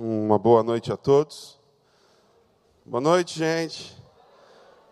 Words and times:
Uma 0.00 0.38
boa 0.38 0.62
noite 0.62 0.92
a 0.92 0.96
todos. 0.96 1.58
Boa 2.86 3.00
noite, 3.00 3.36
gente. 3.36 4.00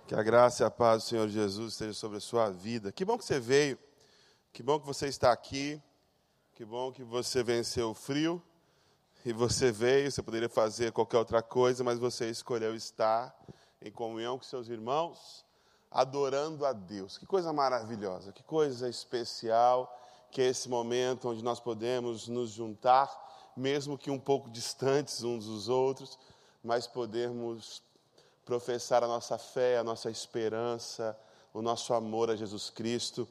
Que 0.04 0.16
a 0.16 0.20
graça 0.20 0.64
e 0.64 0.66
a 0.66 0.70
paz 0.70 1.04
do 1.04 1.08
Senhor 1.08 1.28
Jesus 1.28 1.74
esteja 1.74 1.92
sobre 1.92 2.16
a 2.18 2.20
sua 2.20 2.50
vida. 2.50 2.90
Que 2.90 3.04
bom 3.04 3.16
que 3.16 3.24
você 3.24 3.38
veio. 3.38 3.78
Que 4.52 4.64
bom 4.64 4.80
que 4.80 4.86
você 4.86 5.06
está 5.06 5.30
aqui. 5.30 5.80
Que 6.54 6.64
bom 6.64 6.90
que 6.90 7.04
você 7.04 7.44
venceu 7.44 7.90
o 7.90 7.94
frio. 7.94 8.42
E 9.24 9.32
você 9.32 9.70
veio, 9.70 10.10
você 10.10 10.20
poderia 10.24 10.48
fazer 10.48 10.90
qualquer 10.90 11.18
outra 11.18 11.40
coisa, 11.40 11.84
mas 11.84 12.00
você 12.00 12.28
escolheu 12.28 12.74
estar 12.74 13.32
em 13.80 13.92
comunhão 13.92 14.36
com 14.36 14.42
seus 14.42 14.68
irmãos, 14.68 15.44
adorando 15.88 16.66
a 16.66 16.72
Deus. 16.72 17.16
Que 17.16 17.26
coisa 17.26 17.52
maravilhosa, 17.52 18.32
que 18.32 18.42
coisa 18.42 18.88
especial, 18.88 19.88
que 20.32 20.42
é 20.42 20.46
esse 20.46 20.68
momento 20.68 21.28
onde 21.28 21.44
nós 21.44 21.60
podemos 21.60 22.26
nos 22.26 22.50
juntar 22.50 23.25
mesmo 23.56 23.96
que 23.96 24.10
um 24.10 24.18
pouco 24.18 24.50
distantes 24.50 25.22
uns 25.22 25.46
dos 25.46 25.68
outros, 25.68 26.18
mas 26.62 26.86
podermos 26.86 27.82
professar 28.44 29.02
a 29.02 29.06
nossa 29.06 29.38
fé, 29.38 29.78
a 29.78 29.84
nossa 29.84 30.10
esperança, 30.10 31.18
o 31.52 31.62
nosso 31.62 31.94
amor 31.94 32.30
a 32.30 32.36
Jesus 32.36 32.70
Cristo 32.70 33.26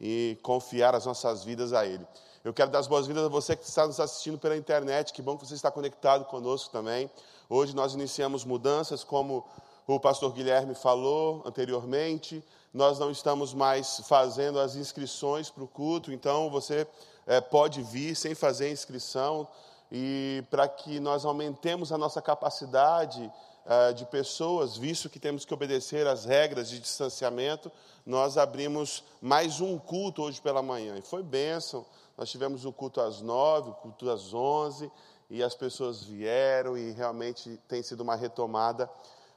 e 0.00 0.38
confiar 0.42 0.94
as 0.94 1.06
nossas 1.06 1.44
vidas 1.44 1.72
a 1.72 1.86
Ele. 1.86 2.06
Eu 2.42 2.54
quero 2.54 2.70
dar 2.70 2.78
as 2.78 2.86
boas-vindas 2.86 3.24
a 3.24 3.28
você 3.28 3.56
que 3.56 3.64
está 3.64 3.86
nos 3.86 3.98
assistindo 3.98 4.38
pela 4.38 4.56
internet, 4.56 5.12
que 5.12 5.20
bom 5.20 5.36
que 5.36 5.46
você 5.46 5.54
está 5.54 5.70
conectado 5.70 6.24
conosco 6.26 6.70
também. 6.70 7.10
Hoje 7.48 7.74
nós 7.74 7.94
iniciamos 7.94 8.44
mudanças, 8.44 9.04
como 9.04 9.44
o 9.86 10.00
pastor 10.00 10.32
Guilherme 10.32 10.74
falou 10.74 11.42
anteriormente, 11.44 12.42
nós 12.72 12.98
não 12.98 13.10
estamos 13.10 13.54
mais 13.54 14.00
fazendo 14.06 14.58
as 14.58 14.76
inscrições 14.76 15.50
para 15.50 15.64
o 15.64 15.68
culto, 15.68 16.12
então 16.12 16.50
você 16.50 16.86
é, 17.26 17.40
pode 17.40 17.82
vir 17.82 18.14
sem 18.14 18.34
fazer 18.34 18.70
inscrição, 18.70 19.48
e 19.90 20.44
para 20.50 20.68
que 20.68 20.98
nós 20.98 21.24
aumentemos 21.24 21.92
a 21.92 21.98
nossa 21.98 22.20
capacidade 22.20 23.30
uh, 23.66 23.94
de 23.94 24.04
pessoas, 24.06 24.76
visto 24.76 25.08
que 25.08 25.18
temos 25.18 25.44
que 25.44 25.54
obedecer 25.54 26.06
às 26.06 26.24
regras 26.24 26.68
de 26.68 26.78
distanciamento, 26.78 27.70
nós 28.04 28.38
abrimos 28.38 29.04
mais 29.20 29.60
um 29.60 29.78
culto 29.78 30.22
hoje 30.22 30.40
pela 30.40 30.62
manhã. 30.62 30.96
E 30.96 31.02
foi 31.02 31.22
bênção. 31.22 31.84
Nós 32.16 32.30
tivemos 32.30 32.64
o 32.64 32.72
culto 32.72 33.00
às 33.00 33.20
nove, 33.20 33.70
o 33.70 33.74
culto 33.74 34.08
às 34.10 34.32
onze, 34.32 34.90
e 35.28 35.42
as 35.42 35.54
pessoas 35.54 36.02
vieram 36.02 36.78
e 36.78 36.92
realmente 36.92 37.58
tem 37.68 37.82
sido 37.82 38.00
uma 38.00 38.14
retomada 38.14 38.88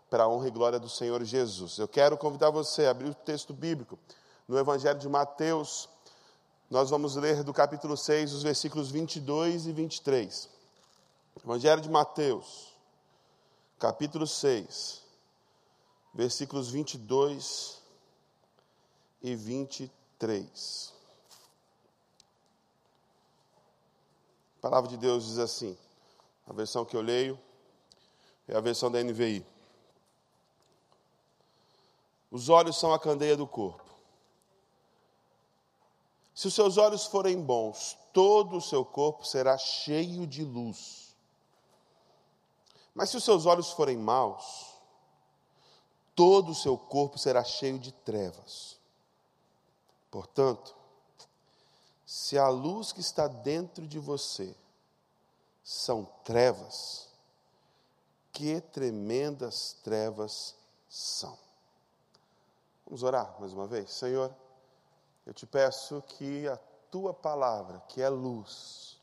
para 0.09 0.23
a 0.23 0.27
honra 0.27 0.47
e 0.47 0.51
glória 0.51 0.79
do 0.79 0.89
Senhor 0.89 1.23
Jesus. 1.23 1.77
Eu 1.77 1.87
quero 1.87 2.17
convidar 2.17 2.49
você 2.49 2.85
a 2.85 2.91
abrir 2.91 3.09
o 3.09 3.13
texto 3.13 3.53
bíblico 3.53 3.97
no 4.47 4.57
Evangelho 4.57 4.97
de 4.97 5.07
Mateus, 5.07 5.87
nós 6.69 6.91
vamos 6.91 7.15
ler 7.15 7.43
do 7.43 7.51
capítulo 7.51 7.97
6, 7.97 8.31
os 8.31 8.43
versículos 8.43 8.91
22 8.91 9.65
e 9.65 9.71
23. 9.73 10.49
Evangelho 11.43 11.81
de 11.81 11.89
Mateus, 11.89 12.75
capítulo 13.79 14.27
6, 14.27 15.01
versículos 16.13 16.69
22 16.69 17.81
e 19.23 19.35
23. 19.35 20.93
A 24.57 24.61
palavra 24.61 24.89
de 24.89 24.97
Deus 24.97 25.25
diz 25.25 25.39
assim, 25.39 25.75
a 26.45 26.53
versão 26.53 26.85
que 26.85 26.95
eu 26.95 27.01
leio 27.01 27.39
é 28.47 28.55
a 28.55 28.61
versão 28.61 28.91
da 28.91 29.01
NVI. 29.01 29.43
Os 32.29 32.47
olhos 32.47 32.77
são 32.77 32.93
a 32.93 32.99
candeia 32.99 33.35
do 33.35 33.47
corpo. 33.47 33.88
Se 36.39 36.47
os 36.47 36.53
seus 36.53 36.77
olhos 36.77 37.05
forem 37.05 37.41
bons, 37.41 37.97
todo 38.13 38.55
o 38.55 38.61
seu 38.61 38.85
corpo 38.85 39.25
será 39.25 39.57
cheio 39.57 40.25
de 40.25 40.41
luz. 40.41 41.13
Mas 42.93 43.09
se 43.09 43.17
os 43.17 43.25
seus 43.25 43.45
olhos 43.45 43.73
forem 43.73 43.97
maus, 43.97 44.73
todo 46.15 46.53
o 46.53 46.55
seu 46.55 46.77
corpo 46.77 47.17
será 47.17 47.43
cheio 47.43 47.77
de 47.77 47.91
trevas. 47.91 48.79
Portanto, 50.09 50.73
se 52.05 52.37
a 52.37 52.47
luz 52.47 52.93
que 52.93 53.01
está 53.01 53.27
dentro 53.27 53.85
de 53.85 53.99
você 53.99 54.55
são 55.61 56.05
trevas, 56.23 57.09
que 58.31 58.61
tremendas 58.61 59.75
trevas 59.83 60.55
são. 60.87 61.37
Vamos 62.85 63.03
orar 63.03 63.35
mais 63.41 63.51
uma 63.51 63.67
vez? 63.67 63.91
Senhor. 63.91 64.33
Eu 65.29 65.33
te 65.33 65.45
peço 65.45 66.01
que 66.07 66.47
a 66.47 66.57
tua 66.89 67.13
palavra, 67.13 67.79
que 67.87 68.01
é 68.01 68.09
luz, 68.09 68.99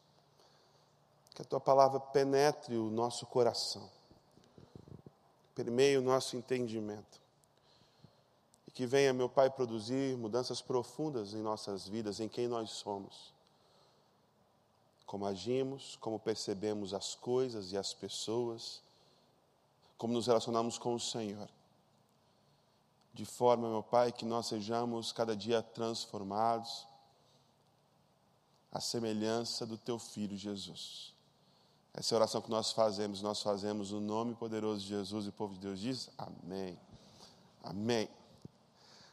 que 1.33 1.41
a 1.41 1.45
tua 1.45 1.61
palavra 1.61 2.01
penetre 2.01 2.77
o 2.77 2.91
nosso 2.91 3.25
coração, 3.27 3.89
permeie 5.55 5.97
o 5.97 6.03
nosso 6.03 6.37
entendimento. 6.37 7.21
E 8.67 8.73
que 8.73 8.87
venha, 8.87 9.13
meu 9.13 9.29
Pai, 9.29 9.49
produzir 9.49 10.17
mudanças 10.17 10.61
profundas 10.61 11.33
em 11.33 11.41
nossas 11.41 11.87
vidas, 11.87 12.19
em 12.19 12.29
quem 12.29 12.49
nós 12.49 12.71
somos. 12.71 13.33
Como 15.07 15.27
agimos, 15.27 15.95
como 16.01 16.19
percebemos 16.19 16.93
as 16.93 17.15
coisas 17.15 17.71
e 17.71 17.79
as 17.79 17.95
pessoas, 17.95 18.83
como 19.97 20.13
nos 20.13 20.27
relacionamos 20.27 20.77
com 20.77 20.93
o 20.93 20.99
Senhor 20.99 21.49
de 23.17 23.25
forma, 23.25 23.67
meu 23.67 23.83
Pai, 23.83 24.13
que 24.13 24.27
nós 24.27 24.47
sejamos 24.47 25.11
cada 25.11 25.35
dia 25.35 25.63
transformados 25.63 26.87
à 28.71 28.79
semelhança 28.79 29.65
do 29.65 29.79
Teu 29.79 29.99
Filho 29.99 30.37
Jesus. 30.37 31.15
Essa 31.95 32.15
é 32.15 32.15
a 32.15 32.19
oração 32.19 32.43
que 32.43 32.51
nós 32.51 32.73
fazemos, 32.73 33.23
nós 33.23 33.41
fazemos 33.41 33.91
no 33.91 34.03
nome 34.03 34.35
poderoso 34.35 34.83
de 34.83 34.89
Jesus 34.89 35.25
e 35.25 35.31
o 35.31 35.33
povo 35.33 35.55
de 35.55 35.61
Deus 35.61 35.81
diz 35.81 36.11
amém. 36.19 36.79
Amém. 37.65 38.07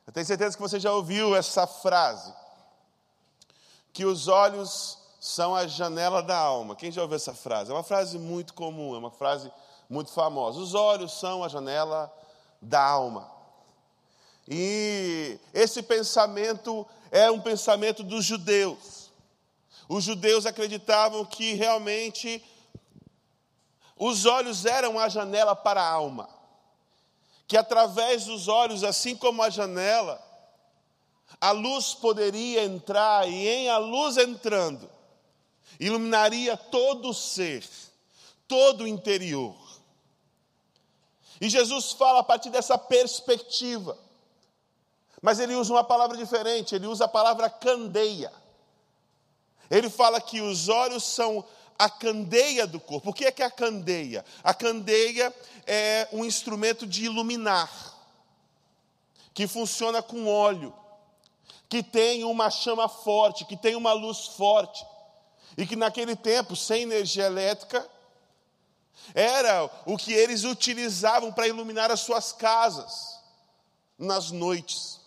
Eu 0.06 0.12
tenho 0.12 0.26
certeza 0.26 0.58
que 0.58 0.62
você 0.62 0.82
já 0.82 0.92
ouviu 0.92 1.34
essa 1.34 1.66
frase, 1.66 2.34
que 3.94 4.04
os 4.04 4.28
olhos 4.28 4.98
são 5.18 5.56
a 5.56 5.66
janela 5.66 6.22
da 6.22 6.38
alma. 6.38 6.76
Quem 6.76 6.92
já 6.92 7.02
ouviu 7.02 7.16
essa 7.16 7.34
frase? 7.34 7.72
É 7.72 7.74
uma 7.74 7.84
frase 7.84 8.20
muito 8.20 8.54
comum, 8.54 8.96
é 8.96 8.98
uma 8.98 9.12
frase 9.12 9.50
muito 9.90 10.12
famosa. 10.12 10.60
Os 10.60 10.74
olhos 10.74 11.14
são 11.14 11.42
a 11.42 11.48
janela 11.48 12.14
da 12.62 12.84
alma. 12.86 13.33
E 14.48 15.40
esse 15.54 15.82
pensamento 15.82 16.86
é 17.12 17.32
um 17.32 17.40
pensamento 17.40 18.04
dos 18.04 18.26
judeus. 18.26 19.12
Os 19.88 20.04
judeus 20.04 20.46
acreditavam 20.46 21.26
que 21.26 21.54
realmente 21.54 22.44
os 23.98 24.26
olhos 24.26 24.66
eram 24.66 25.00
a 25.00 25.08
janela 25.08 25.56
para 25.56 25.82
a 25.82 25.90
alma. 25.90 26.28
Que 27.48 27.56
através 27.56 28.26
dos 28.26 28.48
olhos, 28.48 28.84
assim 28.84 29.16
como 29.16 29.42
a 29.42 29.50
janela, 29.50 30.22
a 31.40 31.52
luz 31.52 31.94
poderia 31.94 32.64
entrar 32.64 33.28
e 33.30 33.48
em 33.48 33.70
a 33.70 33.78
luz 33.78 34.18
entrando, 34.18 34.90
iluminaria 35.80 36.56
todo 36.58 37.10
o 37.10 37.14
ser, 37.14 37.68
todo 38.48 38.84
o 38.84 38.88
interior. 38.88 39.56
E 41.40 41.50
Jesus 41.50 41.92
fala 41.92 42.20
a 42.20 42.24
partir 42.24 42.50
dessa 42.50 42.78
perspectiva 42.78 43.98
mas 45.24 45.40
ele 45.40 45.56
usa 45.56 45.74
uma 45.74 45.86
palavra 45.86 46.18
diferente, 46.18 46.76
ele 46.76 46.86
usa 46.86 47.06
a 47.06 47.08
palavra 47.08 47.50
candeia. 47.50 48.30
Ele 49.72 49.90
fala 49.90 50.20
que 50.20 50.42
os 50.42 50.68
olhos 50.68 51.02
são 51.02 51.46
a 51.80 51.90
candeia 51.90 52.68
do 52.68 52.78
corpo. 52.78 53.10
O 53.10 53.14
que 53.14 53.24
é 53.24 53.32
que 53.32 53.42
é 53.42 53.46
a 53.46 53.50
candeia? 53.50 54.26
A 54.44 54.54
candeia 54.54 55.34
é 55.66 56.10
um 56.12 56.26
instrumento 56.26 56.86
de 56.86 57.06
iluminar, 57.06 57.72
que 59.34 59.48
funciona 59.48 60.04
com 60.04 60.28
óleo, 60.28 60.76
que 61.70 61.82
tem 61.82 62.26
uma 62.26 62.52
chama 62.52 62.90
forte, 62.90 63.46
que 63.46 63.56
tem 63.56 63.78
uma 63.78 63.94
luz 63.94 64.28
forte, 64.28 64.86
e 65.58 65.66
que 65.66 65.78
naquele 65.78 66.18
tempo, 66.18 66.54
sem 66.54 66.82
energia 66.82 67.28
elétrica, 67.28 67.90
era 69.16 69.70
o 69.86 69.98
que 69.98 70.12
eles 70.12 70.44
utilizavam 70.44 71.32
para 71.32 71.48
iluminar 71.48 71.90
as 71.90 72.02
suas 72.02 72.34
casas 72.34 73.22
nas 73.98 74.30
noites 74.30 75.02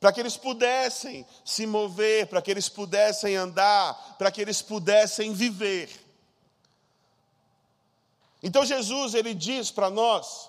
para 0.00 0.12
que 0.12 0.20
eles 0.20 0.36
pudessem 0.36 1.26
se 1.44 1.66
mover, 1.66 2.28
para 2.28 2.40
que 2.40 2.50
eles 2.50 2.68
pudessem 2.68 3.36
andar, 3.36 4.16
para 4.16 4.30
que 4.30 4.40
eles 4.40 4.62
pudessem 4.62 5.32
viver. 5.32 5.90
Então 8.42 8.64
Jesus 8.64 9.14
ele 9.14 9.34
diz 9.34 9.70
para 9.70 9.90
nós 9.90 10.48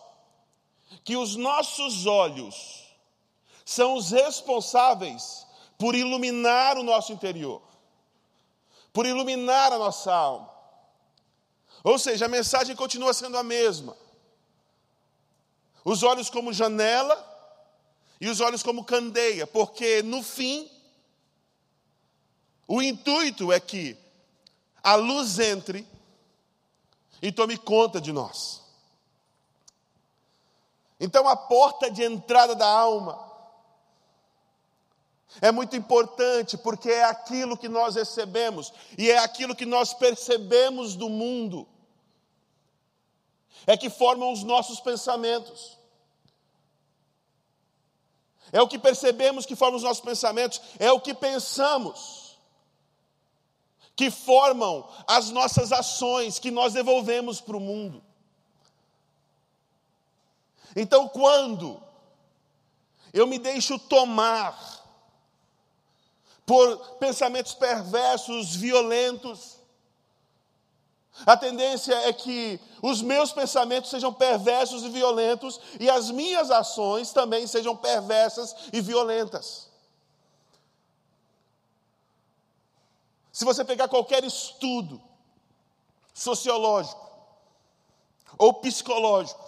que 1.03 1.17
os 1.17 1.35
nossos 1.35 2.05
olhos 2.05 2.87
são 3.65 3.95
os 3.95 4.11
responsáveis 4.11 5.47
por 5.77 5.95
iluminar 5.95 6.77
o 6.77 6.83
nosso 6.83 7.11
interior, 7.11 7.61
por 8.93 9.05
iluminar 9.05 9.73
a 9.73 9.77
nossa 9.77 10.13
alma. 10.13 10.49
Ou 11.83 11.97
seja, 11.97 12.25
a 12.25 12.29
mensagem 12.29 12.75
continua 12.75 13.13
sendo 13.13 13.37
a 13.37 13.43
mesma. 13.43 13.95
Os 15.83 16.03
olhos 16.03 16.29
como 16.29 16.53
janela 16.53 17.28
e 18.19 18.27
os 18.27 18.41
olhos 18.41 18.61
como 18.61 18.83
candeia, 18.83 19.47
porque 19.47 20.03
no 20.03 20.21
fim, 20.21 20.69
o 22.67 22.81
intuito 22.81 23.51
é 23.51 23.59
que 23.59 23.97
a 24.83 24.95
luz 24.95 25.39
entre 25.39 25.87
e 27.21 27.31
tome 27.31 27.57
conta 27.57 27.99
de 27.99 28.11
nós. 28.11 28.61
Então, 30.99 31.27
a 31.27 31.35
porta 31.35 31.89
de 31.89 32.03
entrada 32.03 32.53
da 32.53 32.67
alma 32.67 33.27
é 35.41 35.51
muito 35.51 35.75
importante 35.75 36.57
porque 36.57 36.89
é 36.89 37.05
aquilo 37.05 37.57
que 37.57 37.69
nós 37.69 37.95
recebemos 37.95 38.73
e 38.97 39.09
é 39.09 39.19
aquilo 39.19 39.55
que 39.55 39.65
nós 39.65 39.93
percebemos 39.93 40.95
do 40.95 41.07
mundo, 41.07 41.67
é 43.65 43.77
que 43.77 43.89
formam 43.89 44.33
os 44.33 44.43
nossos 44.43 44.79
pensamentos. 44.81 45.78
É 48.51 48.61
o 48.61 48.67
que 48.67 48.79
percebemos 48.79 49.45
que 49.45 49.55
forma 49.55 49.77
os 49.77 49.83
nossos 49.83 50.03
pensamentos, 50.03 50.61
é 50.79 50.91
o 50.91 50.99
que 50.99 51.13
pensamos 51.13 52.37
que 53.95 54.09
formam 54.09 54.87
as 55.05 55.29
nossas 55.29 55.73
ações 55.73 56.39
que 56.39 56.51
nós 56.51 56.73
devolvemos 56.73 57.41
para 57.41 57.57
o 57.57 57.59
mundo. 57.59 58.01
Então, 60.73 61.07
quando 61.09 61.81
eu 63.13 63.27
me 63.27 63.37
deixo 63.37 63.77
tomar 63.77 64.57
por 66.45 66.95
pensamentos 66.95 67.53
perversos, 67.53 68.55
violentos, 68.55 69.58
a 71.25 71.35
tendência 71.35 71.93
é 72.07 72.13
que 72.13 72.59
os 72.81 73.01
meus 73.01 73.31
pensamentos 73.31 73.89
sejam 73.89 74.13
perversos 74.13 74.83
e 74.83 74.89
violentos 74.89 75.59
e 75.79 75.89
as 75.89 76.09
minhas 76.11 76.49
ações 76.49 77.11
também 77.11 77.45
sejam 77.45 77.75
perversas 77.75 78.55
e 78.71 78.79
violentas. 78.81 79.67
Se 83.31 83.45
você 83.45 83.63
pegar 83.63 83.87
qualquer 83.87 84.23
estudo 84.23 85.01
sociológico 86.13 87.09
ou 88.37 88.53
psicológico, 88.55 89.47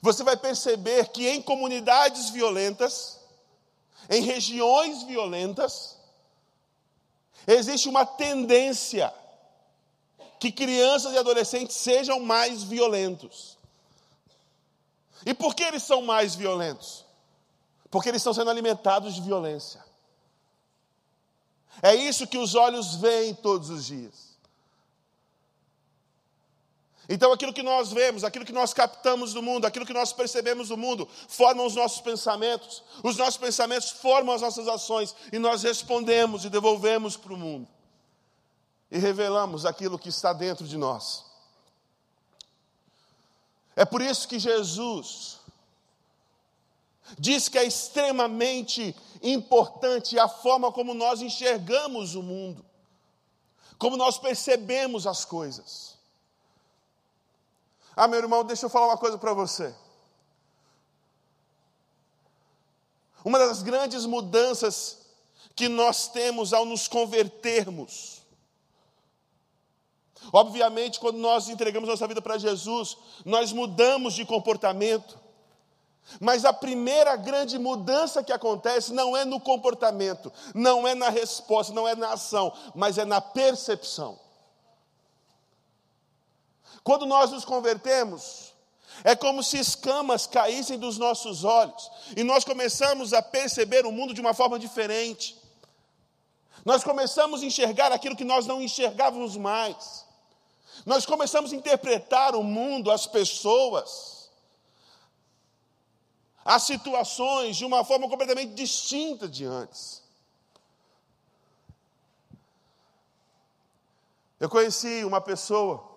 você 0.00 0.22
vai 0.22 0.36
perceber 0.36 1.08
que 1.08 1.28
em 1.28 1.40
comunidades 1.40 2.30
violentas, 2.30 3.20
em 4.10 4.22
regiões 4.22 5.02
violentas, 5.04 5.96
existe 7.46 7.88
uma 7.88 8.04
tendência 8.04 9.12
que 10.44 10.52
crianças 10.52 11.14
e 11.14 11.18
adolescentes 11.18 11.76
sejam 11.76 12.20
mais 12.20 12.62
violentos. 12.62 13.56
E 15.24 15.32
por 15.32 15.54
que 15.54 15.62
eles 15.62 15.82
são 15.82 16.02
mais 16.02 16.34
violentos? 16.34 17.04
Porque 17.90 18.10
eles 18.10 18.20
estão 18.20 18.34
sendo 18.34 18.50
alimentados 18.50 19.14
de 19.14 19.22
violência. 19.22 19.82
É 21.82 21.94
isso 21.94 22.26
que 22.26 22.36
os 22.36 22.54
olhos 22.54 22.96
veem 22.96 23.34
todos 23.34 23.70
os 23.70 23.86
dias. 23.86 24.34
Então, 27.08 27.32
aquilo 27.32 27.52
que 27.52 27.62
nós 27.62 27.92
vemos, 27.92 28.24
aquilo 28.24 28.44
que 28.44 28.52
nós 28.52 28.72
captamos 28.72 29.32
do 29.32 29.42
mundo, 29.42 29.66
aquilo 29.66 29.84
que 29.84 29.92
nós 29.92 30.12
percebemos 30.12 30.68
do 30.68 30.76
mundo, 30.76 31.08
formam 31.28 31.66
os 31.66 31.74
nossos 31.74 32.00
pensamentos. 32.00 32.82
Os 33.02 33.16
nossos 33.16 33.36
pensamentos 33.36 33.90
formam 33.90 34.34
as 34.34 34.40
nossas 34.40 34.68
ações 34.68 35.14
e 35.32 35.38
nós 35.38 35.62
respondemos 35.62 36.44
e 36.44 36.50
devolvemos 36.50 37.16
para 37.16 37.32
o 37.32 37.36
mundo. 37.36 37.68
E 38.90 38.98
revelamos 38.98 39.66
aquilo 39.66 39.98
que 39.98 40.08
está 40.08 40.32
dentro 40.32 40.66
de 40.66 40.76
nós. 40.76 41.24
É 43.76 43.84
por 43.84 44.00
isso 44.00 44.28
que 44.28 44.38
Jesus 44.38 45.40
diz 47.18 47.48
que 47.48 47.58
é 47.58 47.64
extremamente 47.64 48.96
importante 49.22 50.18
a 50.18 50.28
forma 50.28 50.72
como 50.72 50.94
nós 50.94 51.20
enxergamos 51.20 52.14
o 52.14 52.22
mundo, 52.22 52.64
como 53.78 53.96
nós 53.96 54.18
percebemos 54.18 55.06
as 55.06 55.24
coisas. 55.24 55.94
Ah, 57.96 58.08
meu 58.08 58.18
irmão, 58.18 58.44
deixa 58.44 58.66
eu 58.66 58.70
falar 58.70 58.86
uma 58.86 58.98
coisa 58.98 59.18
para 59.18 59.32
você. 59.32 59.74
Uma 63.24 63.38
das 63.38 63.62
grandes 63.62 64.04
mudanças 64.04 64.98
que 65.54 65.68
nós 65.68 66.08
temos 66.08 66.52
ao 66.52 66.66
nos 66.66 66.88
convertermos. 66.88 68.22
Obviamente, 70.32 71.00
quando 71.00 71.18
nós 71.18 71.48
entregamos 71.48 71.88
nossa 71.88 72.06
vida 72.06 72.22
para 72.22 72.38
Jesus, 72.38 72.96
nós 73.24 73.52
mudamos 73.52 74.14
de 74.14 74.24
comportamento. 74.24 75.18
Mas 76.20 76.44
a 76.44 76.52
primeira 76.52 77.16
grande 77.16 77.58
mudança 77.58 78.22
que 78.22 78.32
acontece 78.32 78.92
não 78.92 79.16
é 79.16 79.24
no 79.24 79.40
comportamento, 79.40 80.32
não 80.54 80.86
é 80.86 80.94
na 80.94 81.08
resposta, 81.08 81.72
não 81.72 81.88
é 81.88 81.94
na 81.94 82.12
ação, 82.12 82.52
mas 82.74 82.98
é 82.98 83.04
na 83.04 83.20
percepção. 83.20 84.18
Quando 86.82 87.06
nós 87.06 87.30
nos 87.30 87.44
convertemos, 87.44 88.52
é 89.02 89.16
como 89.16 89.42
se 89.42 89.58
escamas 89.58 90.26
caíssem 90.26 90.78
dos 90.78 90.98
nossos 90.98 91.42
olhos 91.42 91.90
e 92.14 92.22
nós 92.22 92.44
começamos 92.44 93.14
a 93.14 93.22
perceber 93.22 93.86
o 93.86 93.92
mundo 93.92 94.12
de 94.12 94.20
uma 94.20 94.34
forma 94.34 94.58
diferente. 94.58 95.36
Nós 96.64 96.84
começamos 96.84 97.42
a 97.42 97.46
enxergar 97.46 97.90
aquilo 97.90 98.16
que 98.16 98.24
nós 98.24 98.46
não 98.46 98.60
enxergávamos 98.60 99.36
mais. 99.36 100.04
Nós 100.84 101.06
começamos 101.06 101.52
a 101.52 101.56
interpretar 101.56 102.34
o 102.34 102.42
mundo, 102.42 102.90
as 102.90 103.06
pessoas, 103.06 104.30
as 106.44 106.62
situações 106.62 107.56
de 107.56 107.64
uma 107.64 107.84
forma 107.84 108.08
completamente 108.08 108.54
distinta 108.54 109.28
de 109.28 109.44
antes. 109.44 110.02
Eu 114.38 114.48
conheci 114.48 115.04
uma 115.04 115.20
pessoa 115.20 115.90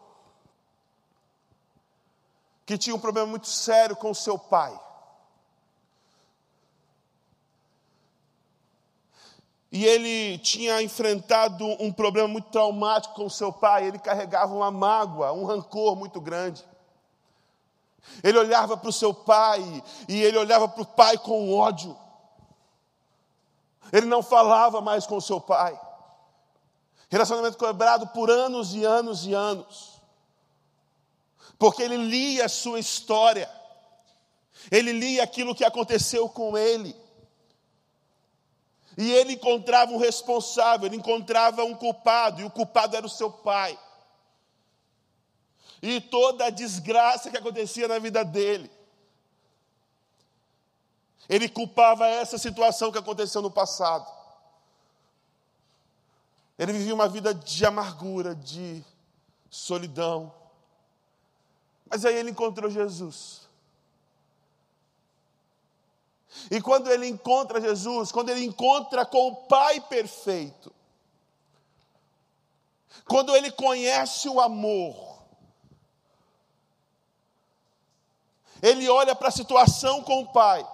que 2.65 2.77
tinha 2.77 2.95
um 2.95 2.99
problema 2.99 3.27
muito 3.27 3.47
sério 3.47 3.95
com 3.95 4.13
seu 4.13 4.37
pai. 4.37 4.86
E 9.71 9.85
ele 9.85 10.37
tinha 10.39 10.81
enfrentado 10.81 11.65
um 11.81 11.91
problema 11.91 12.27
muito 12.27 12.49
traumático 12.49 13.15
com 13.15 13.29
seu 13.29 13.51
pai, 13.51 13.85
ele 13.85 13.99
carregava 13.99 14.53
uma 14.53 14.71
mágoa, 14.71 15.33
um 15.33 15.45
rancor 15.45 15.95
muito 15.95 16.21
grande. 16.21 16.63
Ele 18.23 18.37
olhava 18.37 18.77
para 18.77 18.89
o 18.89 18.93
seu 18.93 19.13
pai 19.13 19.83
e 20.07 20.21
ele 20.21 20.37
olhava 20.37 20.67
para 20.67 20.81
o 20.81 20.85
pai 20.85 21.17
com 21.17 21.53
ódio. 21.53 21.97
Ele 23.91 24.05
não 24.05 24.23
falava 24.23 24.79
mais 24.79 25.05
com 25.05 25.17
o 25.17 25.21
seu 25.21 25.41
pai. 25.41 25.79
Relacionamento 27.09 27.57
quebrado 27.57 28.07
por 28.07 28.29
anos 28.29 28.73
e 28.73 28.85
anos 28.85 29.25
e 29.25 29.33
anos 29.33 29.97
porque 31.57 31.81
ele 31.81 31.97
lia 31.97 32.45
a 32.45 32.49
sua 32.49 32.79
história, 32.79 33.49
ele 34.69 34.91
lia 34.91 35.23
aquilo 35.23 35.55
que 35.55 35.65
aconteceu 35.65 36.29
com 36.29 36.57
ele. 36.57 36.95
E 38.97 39.11
ele 39.11 39.33
encontrava 39.33 39.91
um 39.91 39.97
responsável, 39.97 40.87
ele 40.87 40.95
encontrava 40.95 41.63
um 41.63 41.75
culpado, 41.75 42.41
e 42.41 42.43
o 42.43 42.49
culpado 42.49 42.95
era 42.95 43.05
o 43.05 43.09
seu 43.09 43.31
pai. 43.31 43.79
E 45.81 46.01
toda 46.01 46.45
a 46.45 46.49
desgraça 46.49 47.29
que 47.29 47.37
acontecia 47.37 47.87
na 47.87 47.99
vida 47.99 48.25
dele, 48.25 48.71
ele 51.29 51.47
culpava 51.47 52.07
essa 52.07 52.39
situação 52.39 52.91
que 52.91 52.97
aconteceu 52.97 53.41
no 53.41 53.51
passado. 53.51 54.11
Ele 56.57 56.73
vivia 56.73 56.95
uma 56.95 57.07
vida 57.07 57.35
de 57.35 57.65
amargura, 57.65 58.33
de 58.33 58.83
solidão, 59.47 60.33
mas 61.87 62.03
aí 62.03 62.15
ele 62.15 62.31
encontrou 62.31 62.69
Jesus. 62.69 63.46
E 66.51 66.61
quando 66.61 66.91
ele 66.91 67.07
encontra 67.07 67.61
Jesus, 67.61 68.11
quando 68.11 68.29
ele 68.29 68.43
encontra 68.45 69.05
com 69.05 69.27
o 69.29 69.35
Pai 69.35 69.79
perfeito, 69.81 70.73
quando 73.05 73.35
ele 73.35 73.51
conhece 73.51 74.27
o 74.27 74.39
amor, 74.39 75.17
ele 78.61 78.89
olha 78.89 79.15
para 79.15 79.29
a 79.29 79.31
situação 79.31 80.01
com 80.03 80.21
o 80.21 80.27
Pai, 80.27 80.67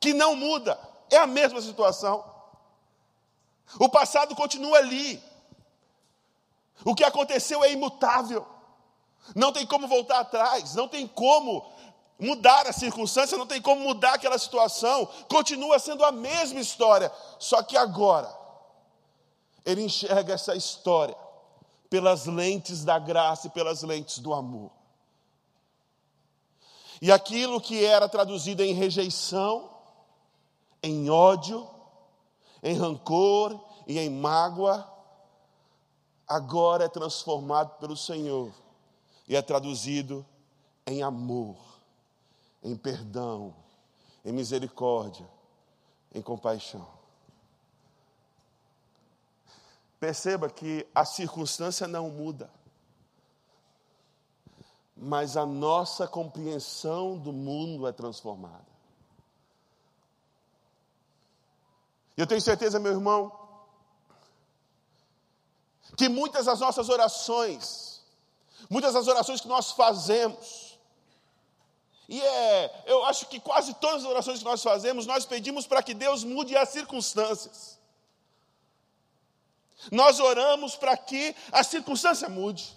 que 0.00 0.12
não 0.12 0.34
muda, 0.34 0.78
é 1.10 1.16
a 1.16 1.26
mesma 1.26 1.60
situação. 1.60 2.24
O 3.78 3.88
passado 3.88 4.34
continua 4.34 4.78
ali. 4.78 5.22
O 6.84 6.94
que 6.94 7.04
aconteceu 7.04 7.62
é 7.64 7.72
imutável. 7.72 8.46
Não 9.34 9.52
tem 9.52 9.66
como 9.66 9.86
voltar 9.86 10.20
atrás, 10.20 10.74
não 10.74 10.88
tem 10.88 11.06
como 11.06 11.70
mudar 12.18 12.66
a 12.66 12.72
circunstância, 12.72 13.38
não 13.38 13.46
tem 13.46 13.62
como 13.62 13.82
mudar 13.82 14.14
aquela 14.14 14.38
situação, 14.38 15.06
continua 15.28 15.78
sendo 15.78 16.04
a 16.04 16.10
mesma 16.10 16.60
história, 16.60 17.12
só 17.38 17.62
que 17.62 17.76
agora 17.76 18.36
ele 19.64 19.82
enxerga 19.82 20.34
essa 20.34 20.56
história 20.56 21.16
pelas 21.88 22.26
lentes 22.26 22.84
da 22.84 22.98
graça 22.98 23.46
e 23.46 23.50
pelas 23.50 23.82
lentes 23.82 24.18
do 24.18 24.34
amor. 24.34 24.70
E 27.00 27.12
aquilo 27.12 27.60
que 27.60 27.84
era 27.84 28.08
traduzido 28.08 28.62
em 28.62 28.74
rejeição, 28.74 29.70
em 30.82 31.08
ódio, 31.08 31.68
em 32.62 32.76
rancor 32.76 33.58
e 33.86 33.98
em 33.98 34.10
mágoa, 34.10 34.86
agora 36.26 36.84
é 36.84 36.88
transformado 36.88 37.78
pelo 37.78 37.96
Senhor 37.96 38.52
e 39.28 39.36
é 39.36 39.42
traduzido 39.42 40.26
em 40.86 41.02
amor, 41.02 41.56
em 42.62 42.76
perdão, 42.76 43.54
em 44.24 44.32
misericórdia, 44.32 45.28
em 46.14 46.20
compaixão. 46.20 46.86
Perceba 50.00 50.48
que 50.48 50.86
a 50.94 51.04
circunstância 51.04 51.86
não 51.88 52.08
muda, 52.10 52.50
mas 54.96 55.36
a 55.36 55.46
nossa 55.46 56.06
compreensão 56.06 57.18
do 57.18 57.32
mundo 57.32 57.86
é 57.86 57.92
transformada. 57.92 58.66
Eu 62.16 62.26
tenho 62.26 62.40
certeza, 62.40 62.80
meu 62.80 62.92
irmão, 62.92 63.32
que 65.96 66.08
muitas 66.08 66.46
das 66.46 66.60
nossas 66.60 66.88
orações, 66.88 68.04
muitas 68.68 68.94
das 68.94 69.06
orações 69.06 69.40
que 69.40 69.48
nós 69.48 69.70
fazemos, 69.70 70.67
e 72.08 72.22
é, 72.22 72.84
eu 72.86 73.04
acho 73.04 73.26
que 73.26 73.38
quase 73.38 73.74
todas 73.74 74.02
as 74.02 74.10
orações 74.10 74.38
que 74.38 74.44
nós 74.46 74.62
fazemos, 74.62 75.04
nós 75.04 75.26
pedimos 75.26 75.66
para 75.66 75.82
que 75.82 75.92
Deus 75.92 76.24
mude 76.24 76.56
as 76.56 76.70
circunstâncias. 76.70 77.78
Nós 79.92 80.18
oramos 80.18 80.74
para 80.74 80.96
que 80.96 81.36
a 81.52 81.62
circunstância 81.62 82.26
mude. 82.28 82.76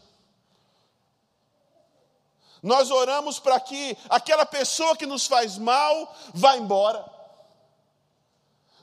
Nós 2.62 2.92
oramos 2.92 3.40
para 3.40 3.60
que 3.60 3.98
aquela 4.10 4.46
pessoa 4.46 4.98
que 4.98 5.06
nos 5.06 5.26
faz 5.26 5.58
mal 5.58 6.14
vá 6.34 6.58
embora. 6.58 7.10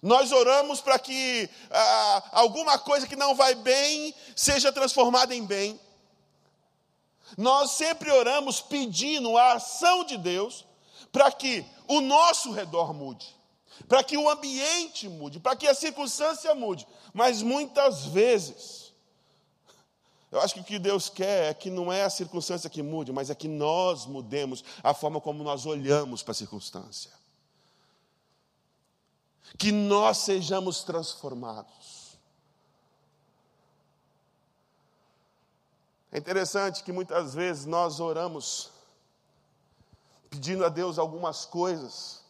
Nós 0.00 0.32
oramos 0.32 0.80
para 0.80 0.98
que 0.98 1.48
ah, 1.70 2.30
alguma 2.32 2.78
coisa 2.78 3.06
que 3.06 3.16
não 3.16 3.34
vai 3.34 3.54
bem 3.54 4.14
seja 4.34 4.72
transformada 4.72 5.34
em 5.34 5.44
bem. 5.44 5.78
Nós 7.36 7.72
sempre 7.72 8.10
oramos 8.10 8.60
pedindo 8.60 9.36
a 9.36 9.54
ação 9.54 10.04
de 10.04 10.16
Deus 10.16 10.64
para 11.12 11.30
que 11.30 11.64
o 11.86 12.00
nosso 12.00 12.52
redor 12.52 12.92
mude, 12.92 13.26
para 13.88 14.02
que 14.02 14.16
o 14.16 14.28
ambiente 14.28 15.08
mude, 15.08 15.40
para 15.40 15.56
que 15.56 15.66
a 15.66 15.74
circunstância 15.74 16.54
mude. 16.54 16.86
Mas 17.12 17.42
muitas 17.42 18.06
vezes, 18.06 18.92
eu 20.30 20.40
acho 20.40 20.54
que 20.54 20.60
o 20.60 20.64
que 20.64 20.78
Deus 20.78 21.08
quer 21.08 21.50
é 21.50 21.54
que 21.54 21.70
não 21.70 21.92
é 21.92 22.04
a 22.04 22.10
circunstância 22.10 22.68
que 22.68 22.82
mude, 22.82 23.12
mas 23.12 23.30
é 23.30 23.34
que 23.34 23.48
nós 23.48 24.04
mudemos 24.04 24.62
a 24.82 24.92
forma 24.92 25.20
como 25.20 25.42
nós 25.42 25.64
olhamos 25.64 26.22
para 26.22 26.32
a 26.32 26.34
circunstância. 26.34 27.10
Que 29.56 29.72
nós 29.72 30.18
sejamos 30.18 30.82
transformados. 30.82 31.77
É 36.10 36.18
interessante 36.18 36.82
que 36.82 36.92
muitas 36.92 37.34
vezes 37.34 37.66
nós 37.66 38.00
oramos 38.00 38.70
pedindo 40.30 40.64
a 40.64 40.68
Deus 40.68 40.98
algumas 40.98 41.44
coisas, 41.44 42.22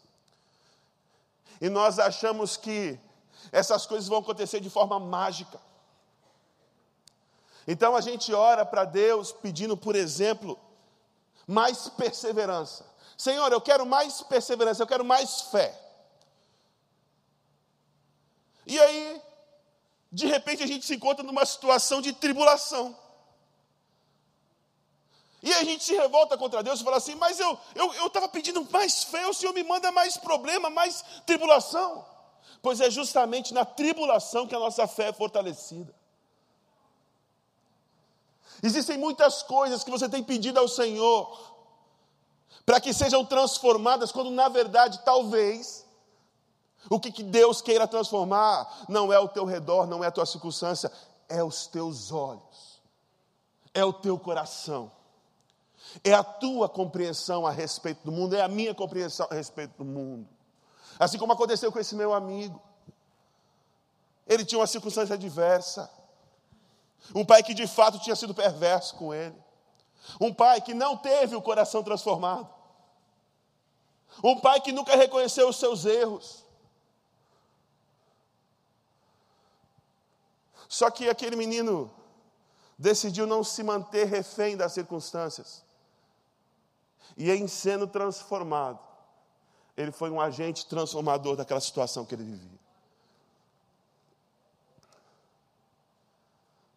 e 1.60 1.68
nós 1.68 1.98
achamos 1.98 2.56
que 2.56 2.98
essas 3.50 3.86
coisas 3.86 4.08
vão 4.08 4.18
acontecer 4.18 4.60
de 4.60 4.70
forma 4.70 4.98
mágica. 4.98 5.60
Então 7.66 7.94
a 7.94 8.00
gente 8.00 8.32
ora 8.32 8.64
para 8.64 8.84
Deus 8.84 9.32
pedindo, 9.32 9.76
por 9.76 9.94
exemplo, 9.94 10.58
mais 11.46 11.88
perseverança. 11.88 12.86
Senhor, 13.16 13.50
eu 13.52 13.60
quero 13.60 13.84
mais 13.84 14.22
perseverança, 14.22 14.82
eu 14.82 14.86
quero 14.86 15.04
mais 15.04 15.42
fé. 15.42 15.76
E 18.64 18.78
aí, 18.78 19.22
de 20.12 20.26
repente, 20.26 20.62
a 20.62 20.66
gente 20.66 20.86
se 20.86 20.94
encontra 20.94 21.24
numa 21.24 21.44
situação 21.44 22.00
de 22.00 22.12
tribulação. 22.12 22.96
E 25.42 25.54
a 25.54 25.62
gente 25.62 25.84
se 25.84 25.94
revolta 25.94 26.36
contra 26.36 26.62
Deus 26.62 26.80
e 26.80 26.84
fala 26.84 26.96
assim: 26.96 27.14
Mas 27.14 27.38
eu 27.38 27.52
estava 27.74 27.96
eu, 27.96 28.22
eu 28.22 28.28
pedindo 28.28 28.66
mais 28.70 29.04
fé, 29.04 29.26
o 29.26 29.34
Senhor 29.34 29.52
me 29.52 29.62
manda 29.62 29.92
mais 29.92 30.16
problema, 30.16 30.68
mais 30.68 31.04
tribulação 31.24 32.04
pois 32.62 32.80
é 32.80 32.90
justamente 32.90 33.54
na 33.54 33.64
tribulação 33.64 34.46
que 34.46 34.54
a 34.54 34.58
nossa 34.58 34.86
fé 34.86 35.08
é 35.08 35.12
fortalecida. 35.12 35.94
Existem 38.62 38.98
muitas 38.98 39.42
coisas 39.42 39.84
que 39.84 39.90
você 39.90 40.08
tem 40.08 40.22
pedido 40.22 40.58
ao 40.58 40.66
Senhor 40.66 41.56
para 42.66 42.80
que 42.80 42.92
sejam 42.92 43.24
transformadas, 43.24 44.12
quando 44.12 44.30
na 44.30 44.48
verdade, 44.48 45.00
talvez, 45.04 45.86
o 46.90 46.98
que 46.98 47.22
Deus 47.22 47.62
queira 47.62 47.86
transformar 47.86 48.84
não 48.88 49.12
é 49.12 49.18
o 49.18 49.28
teu 49.28 49.44
redor, 49.44 49.86
não 49.86 50.02
é 50.02 50.08
a 50.08 50.12
tua 50.12 50.26
circunstância, 50.26 50.90
é 51.28 51.42
os 51.42 51.66
teus 51.66 52.10
olhos, 52.10 52.82
é 53.72 53.84
o 53.84 53.92
teu 53.92 54.18
coração, 54.18 54.90
é 56.04 56.12
a 56.12 56.22
tua 56.22 56.68
compreensão 56.68 57.46
a 57.46 57.50
respeito 57.50 58.04
do 58.04 58.12
mundo, 58.12 58.34
é 58.34 58.42
a 58.42 58.48
minha 58.48 58.74
compreensão 58.74 59.26
a 59.30 59.34
respeito 59.34 59.76
do 59.78 59.84
mundo. 59.84 60.28
Assim 60.98 61.18
como 61.18 61.32
aconteceu 61.32 61.70
com 61.70 61.78
esse 61.78 61.94
meu 61.94 62.12
amigo. 62.12 62.60
Ele 64.26 64.44
tinha 64.44 64.58
uma 64.58 64.66
circunstância 64.66 65.14
adversa. 65.14 65.90
Um 67.14 67.24
pai 67.24 67.42
que 67.42 67.54
de 67.54 67.66
fato 67.66 67.98
tinha 68.00 68.16
sido 68.16 68.34
perverso 68.34 68.96
com 68.96 69.14
ele. 69.14 69.36
Um 70.20 70.32
pai 70.32 70.60
que 70.60 70.74
não 70.74 70.96
teve 70.96 71.36
o 71.36 71.42
coração 71.42 71.82
transformado. 71.82 72.48
Um 74.22 74.38
pai 74.40 74.60
que 74.60 74.72
nunca 74.72 74.96
reconheceu 74.96 75.48
os 75.48 75.56
seus 75.56 75.84
erros. 75.84 76.44
Só 80.68 80.90
que 80.90 81.08
aquele 81.08 81.36
menino 81.36 81.90
decidiu 82.78 83.26
não 83.26 83.42
se 83.42 83.62
manter 83.62 84.04
refém 84.06 84.56
das 84.56 84.72
circunstâncias. 84.72 85.64
E 87.16 87.30
em 87.30 87.48
sendo 87.48 87.86
transformado, 87.86 88.78
ele 89.76 89.92
foi 89.92 90.10
um 90.10 90.20
agente 90.20 90.66
transformador 90.66 91.36
daquela 91.36 91.60
situação 91.60 92.04
que 92.04 92.14
ele 92.14 92.24
vivia. 92.24 92.58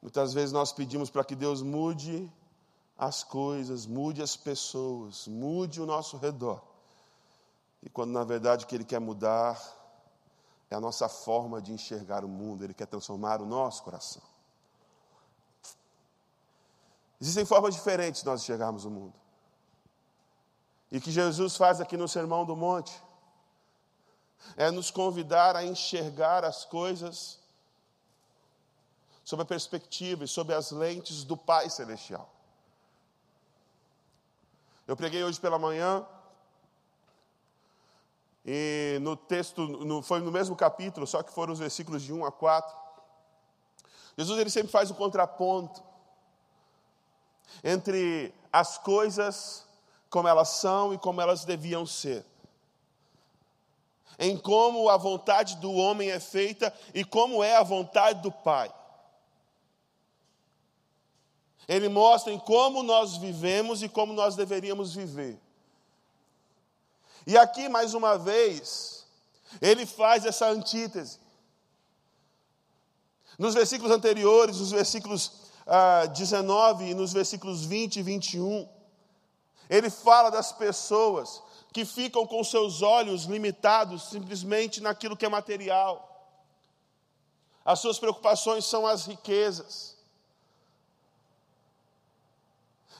Muitas 0.01 0.33
vezes 0.33 0.51
nós 0.51 0.71
pedimos 0.71 1.09
para 1.09 1.23
que 1.23 1.35
Deus 1.35 1.61
mude 1.61 2.31
as 2.97 3.23
coisas, 3.23 3.85
mude 3.85 4.21
as 4.21 4.35
pessoas, 4.35 5.27
mude 5.27 5.81
o 5.81 5.85
nosso 5.85 6.17
redor. 6.17 6.61
E 7.83 7.89
quando 7.89 8.11
na 8.11 8.23
verdade 8.23 8.65
o 8.65 8.67
que 8.67 8.75
Ele 8.75 8.83
quer 8.83 8.99
mudar 8.99 9.59
é 10.69 10.75
a 10.75 10.79
nossa 10.79 11.09
forma 11.09 11.61
de 11.61 11.71
enxergar 11.71 12.23
o 12.23 12.27
mundo, 12.27 12.63
Ele 12.63 12.73
quer 12.73 12.87
transformar 12.87 13.41
o 13.41 13.45
nosso 13.45 13.83
coração. 13.83 14.21
Existem 17.19 17.45
formas 17.45 17.75
diferentes 17.75 18.21
de 18.21 18.27
nós 18.27 18.41
enxergarmos 18.41 18.85
o 18.85 18.89
mundo. 18.89 19.13
E 20.91 20.99
que 20.99 21.09
Jesus 21.09 21.55
faz 21.55 21.79
aqui 21.79 21.95
no 21.95 22.07
Sermão 22.07 22.45
do 22.45 22.55
Monte 22.55 23.01
é 24.57 24.69
nos 24.69 24.91
convidar 24.91 25.55
a 25.55 25.63
enxergar 25.63 26.43
as 26.43 26.65
coisas 26.65 27.39
sob 29.23 29.43
a 29.43 29.45
perspectiva 29.45 30.25
e 30.25 30.27
sob 30.27 30.53
as 30.53 30.71
lentes 30.71 31.23
do 31.23 31.37
Pai 31.37 31.69
Celestial. 31.69 32.29
Eu 34.87 34.97
preguei 34.97 35.23
hoje 35.23 35.39
pela 35.39 35.57
manhã 35.57 36.05
e 38.43 38.97
no 39.01 39.15
texto, 39.15 39.67
no, 39.67 40.01
foi 40.01 40.19
no 40.19 40.31
mesmo 40.31 40.55
capítulo, 40.55 41.05
só 41.05 41.21
que 41.23 41.31
foram 41.31 41.53
os 41.53 41.59
versículos 41.59 42.01
de 42.01 42.11
1 42.11 42.25
a 42.25 42.31
4. 42.31 42.75
Jesus 44.17 44.39
ele 44.39 44.49
sempre 44.49 44.71
faz 44.71 44.89
o 44.89 44.93
um 44.93 44.97
contraponto 44.97 45.81
entre 47.63 48.33
as 48.51 48.77
coisas 48.77 49.65
como 50.11 50.27
elas 50.27 50.49
são 50.49 50.93
e 50.93 50.97
como 50.97 51.21
elas 51.21 51.45
deviam 51.45 51.85
ser. 51.85 52.23
Em 54.19 54.37
como 54.37 54.89
a 54.89 54.97
vontade 54.97 55.55
do 55.55 55.71
homem 55.71 56.11
é 56.11 56.19
feita 56.19 56.71
e 56.93 57.03
como 57.03 57.41
é 57.41 57.55
a 57.55 57.63
vontade 57.63 58.21
do 58.21 58.31
Pai. 58.31 58.71
Ele 61.65 61.87
mostra 61.87 62.33
em 62.33 62.37
como 62.37 62.83
nós 62.83 63.15
vivemos 63.15 63.81
e 63.81 63.87
como 63.87 64.11
nós 64.11 64.35
deveríamos 64.35 64.93
viver. 64.93 65.39
E 67.25 67.37
aqui, 67.37 67.69
mais 67.69 67.93
uma 67.93 68.17
vez, 68.17 69.07
ele 69.61 69.85
faz 69.85 70.25
essa 70.25 70.47
antítese. 70.47 71.19
Nos 73.39 73.53
versículos 73.53 73.93
anteriores, 73.93 74.57
nos 74.57 74.71
versículos 74.71 75.31
ah, 75.65 76.05
19 76.07 76.89
e 76.89 76.93
nos 76.93 77.13
versículos 77.13 77.63
20 77.63 77.95
e 77.97 78.03
21, 78.03 78.80
ele 79.71 79.89
fala 79.89 80.29
das 80.29 80.51
pessoas 80.51 81.41
que 81.71 81.85
ficam 81.85 82.27
com 82.27 82.43
seus 82.43 82.81
olhos 82.81 83.23
limitados 83.23 84.09
simplesmente 84.09 84.81
naquilo 84.81 85.15
que 85.15 85.25
é 85.25 85.29
material. 85.29 86.09
As 87.63 87.79
suas 87.79 87.97
preocupações 87.97 88.65
são 88.65 88.85
as 88.85 89.05
riquezas. 89.05 89.95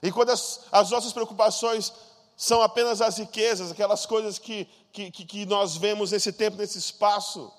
E 0.01 0.13
quando 0.13 0.30
as, 0.30 0.62
as 0.72 0.90
nossas 0.92 1.12
preocupações 1.12 1.92
são 2.38 2.62
apenas 2.62 3.01
as 3.01 3.18
riquezas, 3.18 3.72
aquelas 3.72 4.06
coisas 4.06 4.40
que, 4.40 4.63
que, 4.94 5.12
que 5.12 5.46
nós 5.46 5.75
vemos 5.75 6.12
nesse 6.12 6.32
tempo, 6.32 6.56
nesse 6.56 6.78
espaço, 6.78 7.51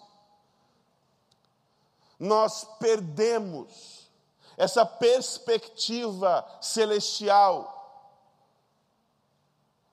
nós 2.19 2.66
perdemos 2.78 4.09
essa 4.57 4.87
perspectiva 4.87 6.47
celestial 6.62 7.81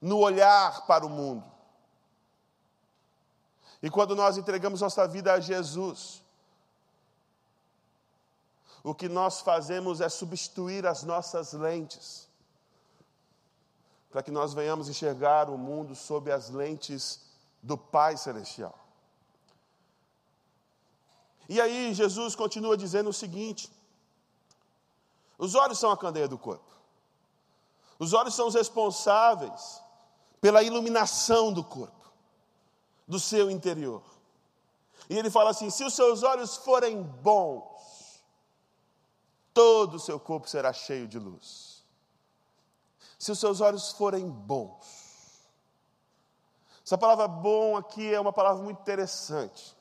no 0.00 0.18
olhar 0.18 0.86
para 0.86 1.04
o 1.04 1.08
mundo. 1.10 1.44
E 3.82 3.90
quando 3.90 4.14
nós 4.14 4.36
entregamos 4.36 4.80
nossa 4.80 5.06
vida 5.06 5.32
a 5.32 5.40
Jesus, 5.40 6.22
o 8.82 8.94
que 8.94 9.08
nós 9.08 9.40
fazemos 9.40 10.00
é 10.00 10.08
substituir 10.08 10.86
as 10.86 11.02
nossas 11.02 11.52
lentes, 11.52 12.28
para 14.10 14.22
que 14.22 14.30
nós 14.30 14.52
venhamos 14.52 14.88
enxergar 14.88 15.48
o 15.48 15.56
mundo 15.56 15.94
sob 15.94 16.30
as 16.32 16.50
lentes 16.50 17.20
do 17.62 17.76
Pai 17.76 18.16
Celestial. 18.16 18.78
E 21.48 21.60
aí 21.60 21.92
Jesus 21.94 22.34
continua 22.34 22.76
dizendo 22.76 23.10
o 23.10 23.14
seguinte: 23.14 23.70
os 25.38 25.54
olhos 25.54 25.78
são 25.78 25.90
a 25.90 25.96
candeia 25.96 26.28
do 26.28 26.38
corpo. 26.38 26.70
Os 27.98 28.12
olhos 28.12 28.34
são 28.34 28.46
os 28.46 28.54
responsáveis 28.54 29.82
pela 30.40 30.62
iluminação 30.62 31.52
do 31.52 31.62
corpo, 31.62 32.10
do 33.06 33.20
seu 33.20 33.50
interior. 33.50 34.02
E 35.08 35.16
ele 35.16 35.30
fala 35.30 35.50
assim: 35.50 35.70
se 35.70 35.84
os 35.84 35.94
seus 35.94 36.22
olhos 36.22 36.56
forem 36.56 37.02
bons, 37.02 38.22
todo 39.52 39.94
o 39.94 40.00
seu 40.00 40.18
corpo 40.18 40.48
será 40.48 40.72
cheio 40.72 41.06
de 41.06 41.18
luz. 41.18 41.84
Se 43.18 43.30
os 43.30 43.38
seus 43.38 43.60
olhos 43.60 43.92
forem 43.92 44.28
bons. 44.28 45.10
Essa 46.84 46.96
palavra 46.96 47.28
bom 47.28 47.76
aqui 47.76 48.12
é 48.12 48.18
uma 48.18 48.32
palavra 48.32 48.62
muito 48.62 48.80
interessante. 48.80 49.76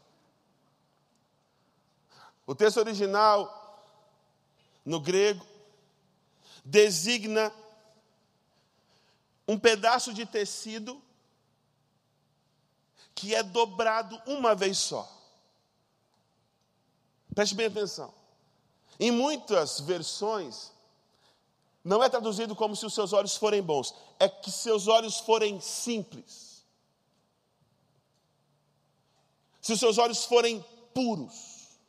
O 2.45 2.53
texto 2.53 2.77
original, 2.77 3.83
no 4.83 4.99
grego, 4.99 5.45
designa 6.65 7.53
um 9.49 9.57
pedaço 9.57 10.13
de 10.13 10.27
tecido 10.27 11.01
que 13.15 13.33
é 13.33 13.41
dobrado 13.41 14.21
uma 14.27 14.53
vez 14.53 14.77
só. 14.77 15.11
Preste 17.33 17.55
bem 17.55 17.65
atenção. 17.65 18.13
Em 18.99 19.09
muitas 19.09 19.79
versões, 19.79 20.71
não 21.83 22.03
é 22.03 22.07
traduzido 22.07 22.55
como 22.55 22.75
se 22.75 22.85
os 22.85 22.93
seus 22.93 23.11
olhos 23.11 23.35
forem 23.35 23.63
bons, 23.63 23.95
é 24.19 24.29
que 24.29 24.51
seus 24.51 24.87
olhos 24.87 25.17
forem 25.17 25.59
simples. 25.59 26.63
Se 29.59 29.73
os 29.73 29.79
seus 29.79 29.97
olhos 29.97 30.25
forem 30.25 30.63
puros. 30.93 31.79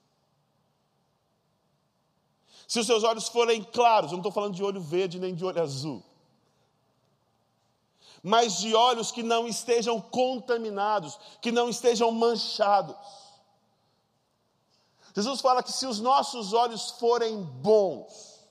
Se 2.66 2.80
os 2.80 2.86
seus 2.86 3.02
olhos 3.04 3.28
forem 3.28 3.62
claros, 3.62 4.12
eu 4.12 4.16
não 4.16 4.22
estou 4.22 4.32
falando 4.32 4.54
de 4.54 4.64
olho 4.64 4.80
verde 4.80 5.18
nem 5.18 5.34
de 5.34 5.44
olho 5.44 5.60
azul, 5.60 6.02
mas 8.22 8.58
de 8.58 8.74
olhos 8.74 9.10
que 9.10 9.22
não 9.22 9.48
estejam 9.48 10.00
contaminados, 10.00 11.18
que 11.40 11.50
não 11.50 11.68
estejam 11.68 12.10
manchados. 12.10 12.96
Jesus 15.14 15.40
fala 15.40 15.62
que 15.62 15.72
se 15.72 15.86
os 15.86 16.00
nossos 16.00 16.52
olhos 16.52 16.90
forem 16.92 17.42
bons, 17.42 18.46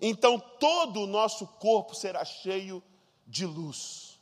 então 0.00 0.38
todo 0.38 1.02
o 1.02 1.06
nosso 1.06 1.46
corpo 1.46 1.94
será 1.94 2.24
cheio 2.24 2.82
de 3.26 3.46
luz. 3.46 4.20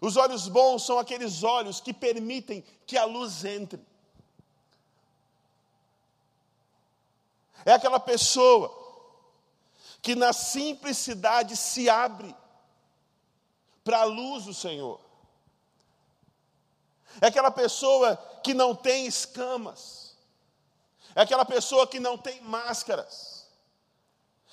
Os 0.00 0.16
olhos 0.16 0.48
bons 0.48 0.84
são 0.84 0.98
aqueles 0.98 1.42
olhos 1.42 1.80
que 1.80 1.94
permitem 1.94 2.64
que 2.86 2.98
a 2.98 3.04
luz 3.04 3.44
entre. 3.44 3.80
É 7.64 7.72
aquela 7.72 8.00
pessoa 8.00 8.81
que 10.02 10.16
na 10.16 10.32
simplicidade 10.32 11.56
se 11.56 11.88
abre 11.88 12.34
para 13.84 14.00
a 14.00 14.04
luz 14.04 14.44
do 14.44 14.52
Senhor. 14.52 15.00
É 17.20 17.28
aquela 17.28 17.52
pessoa 17.52 18.16
que 18.42 18.52
não 18.52 18.74
tem 18.74 19.06
escamas. 19.06 20.16
É 21.14 21.22
aquela 21.22 21.44
pessoa 21.44 21.86
que 21.86 22.00
não 22.00 22.18
tem 22.18 22.40
máscaras. 22.40 23.46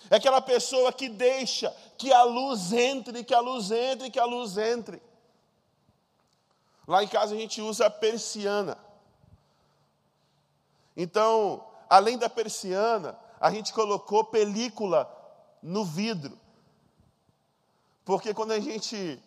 É 0.09 0.17
aquela 0.17 0.41
pessoa 0.41 0.93
que 0.93 1.09
deixa 1.09 1.75
que 1.97 2.13
a 2.13 2.23
luz 2.23 2.71
entre, 2.71 3.23
que 3.23 3.33
a 3.33 3.39
luz 3.39 3.71
entre, 3.71 4.11
que 4.11 4.19
a 4.19 4.25
luz 4.25 4.55
entre. 4.57 5.01
Lá 6.87 7.03
em 7.03 7.07
casa 7.07 7.33
a 7.33 7.37
gente 7.37 7.59
usa 7.61 7.87
a 7.87 7.89
persiana. 7.89 8.77
Então, 10.95 11.65
além 11.89 12.17
da 12.17 12.29
persiana, 12.29 13.17
a 13.39 13.51
gente 13.51 13.73
colocou 13.73 14.23
película 14.25 15.18
no 15.61 15.83
vidro. 15.83 16.37
Porque 18.05 18.33
quando 18.33 18.51
a 18.51 18.59
gente 18.59 19.21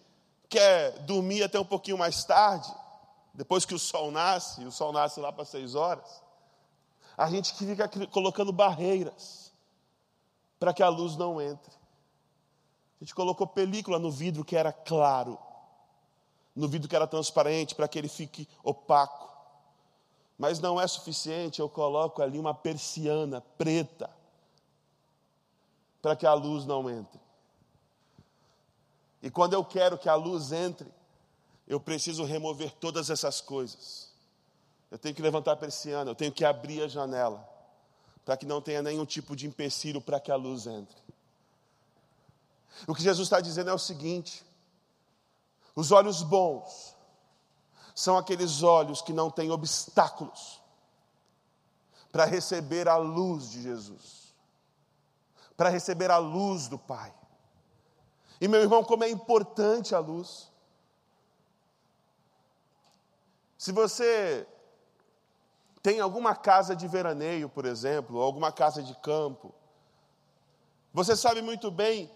quer 0.49 0.99
dormir 1.01 1.43
até 1.43 1.59
um 1.59 1.65
pouquinho 1.65 1.97
mais 1.97 2.25
tarde, 2.25 2.73
depois 3.33 3.65
que 3.65 3.75
o 3.75 3.79
sol 3.79 4.11
nasce, 4.11 4.65
o 4.65 4.73
sol 4.73 4.93
nasce 4.93 5.21
lá 5.21 5.33
para 5.33 5.45
seis 5.45 5.75
horas, 5.75 6.23
a 7.17 7.31
gente 7.31 7.55
fica 7.55 7.89
colocando 8.09 8.53
barreiras 8.53 9.53
para 10.59 10.73
que 10.73 10.83
a 10.83 10.89
luz 10.89 11.17
não 11.17 11.41
entre. 11.41 11.73
A 13.01 13.05
gente 13.05 13.15
colocou 13.15 13.47
película 13.47 13.99
no 13.99 14.11
vidro 14.11 14.45
que 14.45 14.57
era 14.57 14.73
claro, 14.73 15.39
no 16.55 16.69
vidro 16.69 16.89
que 16.89 16.95
era 16.95 17.07
transparente, 17.07 17.75
para 17.75 17.89
que 17.89 17.99
ele 17.99 18.09
fique 18.09 18.49
opaco. 18.63 19.31
Mas 20.39 20.61
não 20.61 20.81
é 20.81 20.87
suficiente, 20.87 21.61
eu 21.61 21.69
coloco 21.69 22.23
ali 22.23 22.39
uma 22.39 22.55
persiana 22.55 23.41
preta, 23.57 24.11
para 26.03 26.17
que 26.17 26.27
a 26.27 26.35
luz 26.35 26.67
não 26.67 26.91
entre. 26.91 27.21
E 29.23 29.31
quando 29.31 29.53
eu 29.53 29.65
quero 29.65 29.97
que 29.97 30.09
a 30.09 30.17
luz 30.17 30.51
entre, 30.51 30.93
eu 31.69 31.79
preciso 31.79 32.25
remover 32.25 32.73
todas 32.73 33.09
essas 33.09 33.41
coisas. 33.41 34.11
Eu 34.91 34.99
tenho 34.99 35.15
que 35.15 35.23
levantar 35.23 35.53
a 35.53 35.57
persiana, 35.57 36.11
eu 36.11 36.15
tenho 36.17 36.33
que 36.33 36.45
abrir 36.45 36.83
a 36.83 36.89
janela, 36.89 37.49
para 38.25 38.37
que 38.37 38.45
não 38.45 38.61
tenha 38.61 38.83
nenhum 38.83 39.07
tipo 39.07 39.37
de 39.37 39.47
empecilho 39.47 40.01
para 40.01 40.19
que 40.19 40.33
a 40.33 40.37
luz 40.37 40.67
entre. 40.67 41.01
O 42.89 42.95
que 42.95 43.03
Jesus 43.03 43.27
está 43.27 43.41
dizendo 43.41 43.71
é 43.71 43.73
o 43.73 43.79
seguinte: 43.79 44.45
os 45.77 45.93
olhos 45.93 46.21
bons 46.23 46.97
são 47.95 48.19
aqueles 48.19 48.63
olhos 48.65 49.01
que 49.01 49.13
não 49.13 49.31
têm 49.31 49.53
obstáculos 49.53 50.61
para 52.11 52.25
receber 52.25 52.89
a 52.89 52.97
luz 52.97 53.51
de 53.51 53.63
Jesus 53.63 54.22
para 55.57 55.69
receber 55.69 56.11
a 56.11 56.19
luz 56.19 56.69
do 56.69 56.79
Pai. 56.79 57.13
E 58.41 58.49
meu 58.49 58.61
irmão, 58.61 58.83
como 58.83 59.05
é 59.05 59.11
importante 59.11 59.95
a 59.95 59.99
luz. 59.99 60.51
Se 63.57 63.71
você 63.71 64.47
tem 65.83 66.01
alguma 66.01 66.35
casa 66.35 66.75
de 66.75 66.89
veraneio, 66.89 67.49
por 67.49 67.65
exemplo, 67.65 68.17
ou 68.17 68.23
alguma 68.23 68.51
casa 68.51 68.83
de 68.83 68.95
campo, 68.97 69.55
você 70.93 71.17
sabe 71.17 71.41
muito 71.43 71.71
bem 71.71 72.11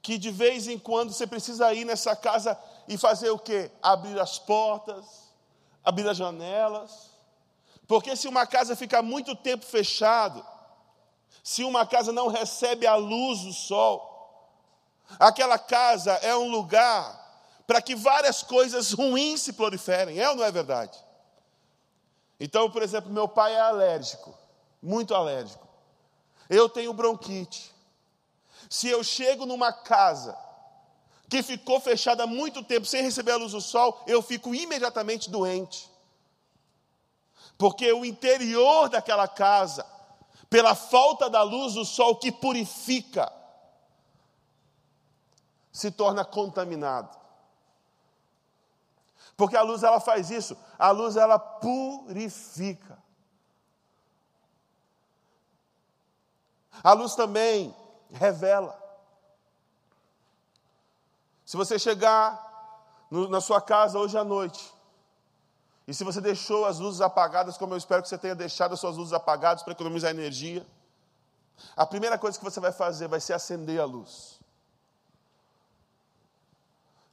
que 0.00 0.16
de 0.16 0.30
vez 0.30 0.68
em 0.68 0.78
quando 0.78 1.12
você 1.12 1.26
precisa 1.26 1.74
ir 1.74 1.84
nessa 1.84 2.14
casa 2.14 2.56
e 2.86 2.96
fazer 2.96 3.30
o 3.30 3.38
quê? 3.38 3.70
Abrir 3.82 4.18
as 4.20 4.38
portas, 4.38 5.34
abrir 5.84 6.08
as 6.08 6.16
janelas. 6.16 7.10
Porque 7.88 8.14
se 8.14 8.28
uma 8.28 8.46
casa 8.46 8.76
ficar 8.76 9.02
muito 9.02 9.34
tempo 9.34 9.64
fechado, 9.64 10.44
se 11.46 11.62
uma 11.62 11.86
casa 11.86 12.10
não 12.10 12.26
recebe 12.26 12.88
a 12.88 12.96
luz 12.96 13.42
do 13.42 13.52
sol, 13.52 14.50
aquela 15.16 15.56
casa 15.56 16.10
é 16.14 16.34
um 16.34 16.50
lugar 16.50 17.62
para 17.68 17.80
que 17.80 17.94
várias 17.94 18.42
coisas 18.42 18.90
ruins 18.90 19.42
se 19.42 19.52
proliferem, 19.52 20.18
é 20.18 20.28
ou 20.28 20.34
não 20.34 20.42
é 20.42 20.50
verdade? 20.50 20.98
Então, 22.40 22.68
por 22.68 22.82
exemplo, 22.82 23.12
meu 23.12 23.28
pai 23.28 23.54
é 23.54 23.60
alérgico, 23.60 24.36
muito 24.82 25.14
alérgico. 25.14 25.64
Eu 26.50 26.68
tenho 26.68 26.92
bronquite. 26.92 27.72
Se 28.68 28.88
eu 28.88 29.04
chego 29.04 29.46
numa 29.46 29.72
casa 29.72 30.36
que 31.28 31.44
ficou 31.44 31.78
fechada 31.78 32.24
há 32.24 32.26
muito 32.26 32.60
tempo 32.64 32.86
sem 32.86 33.04
receber 33.04 33.30
a 33.30 33.36
luz 33.36 33.52
do 33.52 33.60
sol, 33.60 34.02
eu 34.08 34.20
fico 34.20 34.52
imediatamente 34.52 35.30
doente. 35.30 35.88
Porque 37.56 37.92
o 37.92 38.04
interior 38.04 38.88
daquela 38.88 39.28
casa 39.28 39.94
pela 40.48 40.74
falta 40.74 41.28
da 41.28 41.42
luz 41.42 41.74
do 41.74 41.84
sol 41.84 42.16
que 42.16 42.30
purifica, 42.30 43.32
se 45.72 45.90
torna 45.90 46.24
contaminado. 46.24 47.16
Porque 49.36 49.56
a 49.56 49.62
luz 49.62 49.82
ela 49.82 50.00
faz 50.00 50.30
isso, 50.30 50.56
a 50.78 50.90
luz 50.90 51.16
ela 51.16 51.38
purifica. 51.38 52.96
A 56.82 56.92
luz 56.92 57.14
também 57.14 57.74
revela. 58.10 58.82
Se 61.44 61.56
você 61.56 61.78
chegar 61.78 62.44
no, 63.10 63.28
na 63.28 63.40
sua 63.40 63.60
casa 63.60 63.98
hoje 63.98 64.16
à 64.16 64.24
noite 64.24 64.75
e 65.86 65.94
se 65.94 66.02
você 66.02 66.20
deixou 66.20 66.64
as 66.64 66.78
luzes 66.78 67.00
apagadas, 67.00 67.56
como 67.56 67.74
eu 67.74 67.78
espero 67.78 68.02
que 68.02 68.08
você 68.08 68.18
tenha 68.18 68.34
deixado 68.34 68.72
as 68.74 68.80
suas 68.80 68.96
luzes 68.96 69.12
apagadas 69.12 69.62
para 69.62 69.72
economizar 69.72 70.10
energia, 70.10 70.66
a 71.76 71.86
primeira 71.86 72.18
coisa 72.18 72.36
que 72.36 72.44
você 72.44 72.58
vai 72.58 72.72
fazer 72.72 73.06
vai 73.06 73.20
ser 73.20 73.34
acender 73.34 73.80
a 73.80 73.84
luz. 73.84 74.40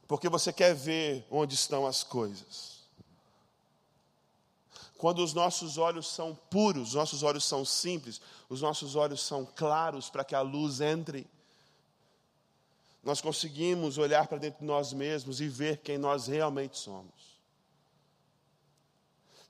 Porque 0.08 0.28
você 0.28 0.52
quer 0.52 0.74
ver 0.74 1.26
onde 1.30 1.54
estão 1.54 1.86
as 1.86 2.02
coisas. 2.02 2.74
Quando 4.98 5.22
os 5.22 5.32
nossos 5.32 5.78
olhos 5.78 6.08
são 6.08 6.34
puros, 6.50 6.88
os 6.88 6.94
nossos 6.94 7.22
olhos 7.22 7.44
são 7.44 7.64
simples, 7.64 8.20
os 8.48 8.60
nossos 8.60 8.96
olhos 8.96 9.22
são 9.22 9.44
claros 9.44 10.10
para 10.10 10.24
que 10.24 10.34
a 10.34 10.40
luz 10.40 10.80
entre, 10.80 11.26
nós 13.02 13.20
conseguimos 13.20 13.98
olhar 13.98 14.26
para 14.26 14.38
dentro 14.38 14.60
de 14.60 14.66
nós 14.66 14.92
mesmos 14.92 15.40
e 15.40 15.48
ver 15.48 15.78
quem 15.78 15.98
nós 15.98 16.26
realmente 16.26 16.78
somos. 16.78 17.13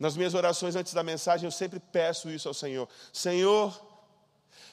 Nas 0.05 0.19
minhas 0.19 0.35
orações 0.35 0.77
antes 0.77 0.93
da 0.93 1.03
mensagem, 1.03 1.47
eu 1.47 1.51
sempre 1.51 1.81
peço 1.81 2.29
isso 2.29 2.47
ao 2.47 2.53
Senhor: 2.53 2.87
Senhor, 3.11 3.75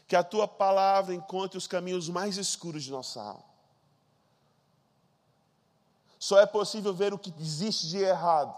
que 0.05 0.13
a 0.13 0.25
tua 0.25 0.45
palavra 0.45 1.15
encontre 1.15 1.57
os 1.57 1.67
caminhos 1.67 2.09
mais 2.09 2.35
escuros 2.35 2.83
de 2.83 2.91
nossa 2.91 3.21
alma. 3.21 3.45
Só 6.19 6.37
é 6.37 6.45
possível 6.45 6.93
ver 6.93 7.13
o 7.13 7.17
que 7.17 7.33
existe 7.39 7.87
de 7.87 7.99
errado 7.99 8.53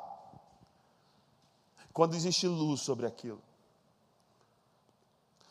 quando 1.94 2.16
existe 2.16 2.48
luz 2.48 2.82
sobre 2.82 3.06
aquilo. 3.06 3.44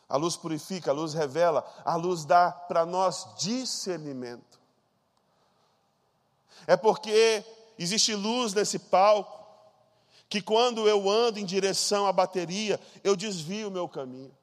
A 0.09 0.17
luz 0.17 0.35
purifica, 0.35 0.91
a 0.91 0.95
luz 0.95 1.15
revela, 1.15 1.65
a 1.85 1.95
luz 1.95 2.25
dá 2.25 2.51
para 2.51 2.85
nós 2.85 3.29
discernimento. 3.39 4.61
É 6.67 6.77
porque 6.77 7.45
existe 7.79 8.13
luz 8.13 8.55
nesse 8.55 8.81
palco 8.81 9.42
que 10.33 10.41
quando 10.41 10.89
eu 10.89 11.11
ando 11.11 11.39
em 11.39 11.45
direção 11.45 12.07
à 12.07 12.13
bateria, 12.13 12.81
eu 13.05 13.15
desvio 13.15 13.69
o 13.69 13.71
meu 13.71 13.87
caminho. 13.87 14.35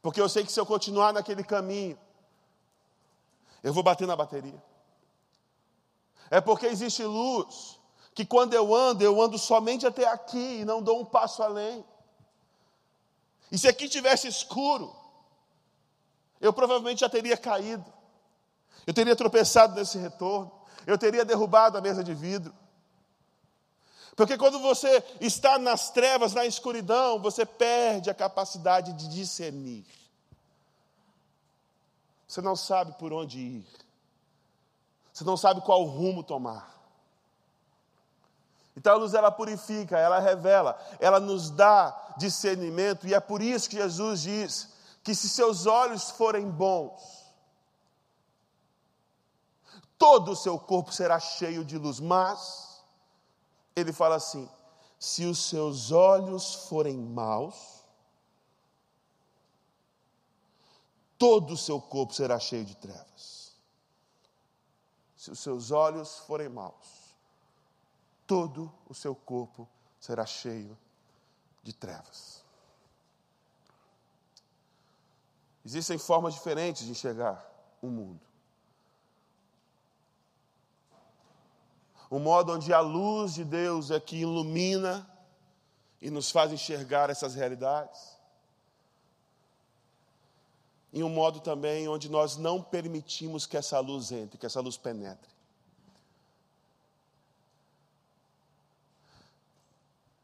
Porque 0.00 0.20
eu 0.20 0.28
sei 0.28 0.44
que 0.44 0.52
se 0.52 0.60
eu 0.60 0.64
continuar 0.64 1.12
naquele 1.12 1.42
caminho, 1.42 1.98
eu 3.64 3.72
vou 3.74 3.82
bater 3.82 4.06
na 4.06 4.14
bateria. 4.14 4.62
É 6.30 6.40
porque 6.40 6.66
existe 6.66 7.02
luz, 7.02 7.80
que 8.14 8.24
quando 8.24 8.54
eu 8.54 8.72
ando, 8.72 9.02
eu 9.02 9.20
ando 9.20 9.36
somente 9.36 9.84
até 9.84 10.06
aqui 10.06 10.60
e 10.60 10.64
não 10.64 10.80
dou 10.80 11.00
um 11.00 11.04
passo 11.04 11.42
além. 11.42 11.84
E 13.50 13.58
se 13.58 13.66
aqui 13.66 13.88
tivesse 13.88 14.28
escuro, 14.28 14.94
eu 16.40 16.52
provavelmente 16.52 17.00
já 17.00 17.08
teria 17.08 17.36
caído, 17.36 17.92
eu 18.86 18.94
teria 18.94 19.16
tropeçado 19.16 19.74
nesse 19.74 19.98
retorno, 19.98 20.52
eu 20.86 20.96
teria 20.96 21.24
derrubado 21.24 21.76
a 21.76 21.80
mesa 21.80 22.04
de 22.04 22.14
vidro. 22.14 22.54
Porque 24.16 24.38
quando 24.38 24.58
você 24.58 25.04
está 25.20 25.58
nas 25.58 25.90
trevas, 25.90 26.32
na 26.32 26.46
escuridão, 26.46 27.20
você 27.20 27.44
perde 27.44 28.08
a 28.08 28.14
capacidade 28.14 28.94
de 28.94 29.08
discernir. 29.08 29.84
Você 32.26 32.40
não 32.40 32.56
sabe 32.56 32.92
por 32.92 33.12
onde 33.12 33.38
ir. 33.38 33.66
Você 35.12 35.22
não 35.22 35.36
sabe 35.36 35.60
qual 35.60 35.84
rumo 35.84 36.22
tomar. 36.22 36.74
Então 38.74 38.94
a 38.94 38.96
luz 38.96 39.12
ela 39.12 39.30
purifica, 39.30 39.98
ela 39.98 40.18
revela, 40.18 40.78
ela 40.98 41.20
nos 41.20 41.50
dá 41.50 42.14
discernimento, 42.16 43.06
e 43.06 43.14
é 43.14 43.20
por 43.20 43.42
isso 43.42 43.68
que 43.68 43.76
Jesus 43.76 44.22
diz 44.22 44.68
que 45.02 45.14
se 45.14 45.28
seus 45.28 45.66
olhos 45.66 46.10
forem 46.10 46.50
bons, 46.50 47.24
todo 49.96 50.32
o 50.32 50.36
seu 50.36 50.58
corpo 50.58 50.92
será 50.92 51.18
cheio 51.18 51.64
de 51.64 51.78
luz, 51.78 52.00
mas 52.00 52.65
ele 53.76 53.92
fala 53.92 54.16
assim: 54.16 54.48
se 54.98 55.26
os 55.26 55.38
seus 55.50 55.92
olhos 55.92 56.54
forem 56.68 56.96
maus, 56.96 57.84
todo 61.18 61.52
o 61.52 61.56
seu 61.56 61.80
corpo 61.80 62.14
será 62.14 62.40
cheio 62.40 62.64
de 62.64 62.74
trevas. 62.74 63.54
Se 65.14 65.30
os 65.30 65.38
seus 65.38 65.70
olhos 65.70 66.18
forem 66.20 66.48
maus, 66.48 67.16
todo 68.26 68.72
o 68.88 68.94
seu 68.94 69.14
corpo 69.14 69.68
será 70.00 70.24
cheio 70.24 70.76
de 71.62 71.72
trevas. 71.72 72.44
Existem 75.64 75.98
formas 75.98 76.34
diferentes 76.34 76.84
de 76.84 76.92
enxergar 76.92 77.44
o 77.82 77.88
mundo. 77.88 78.25
O 82.08 82.18
modo 82.18 82.52
onde 82.52 82.72
a 82.72 82.80
luz 82.80 83.34
de 83.34 83.44
Deus 83.44 83.90
é 83.90 83.98
que 83.98 84.16
ilumina 84.16 85.08
e 86.00 86.10
nos 86.10 86.30
faz 86.30 86.52
enxergar 86.52 87.10
essas 87.10 87.34
realidades. 87.34 88.16
E 90.92 91.02
um 91.02 91.08
modo 91.08 91.40
também 91.40 91.88
onde 91.88 92.08
nós 92.08 92.36
não 92.36 92.62
permitimos 92.62 93.44
que 93.44 93.56
essa 93.56 93.78
luz 93.80 94.12
entre, 94.12 94.38
que 94.38 94.46
essa 94.46 94.60
luz 94.60 94.76
penetre. 94.76 95.34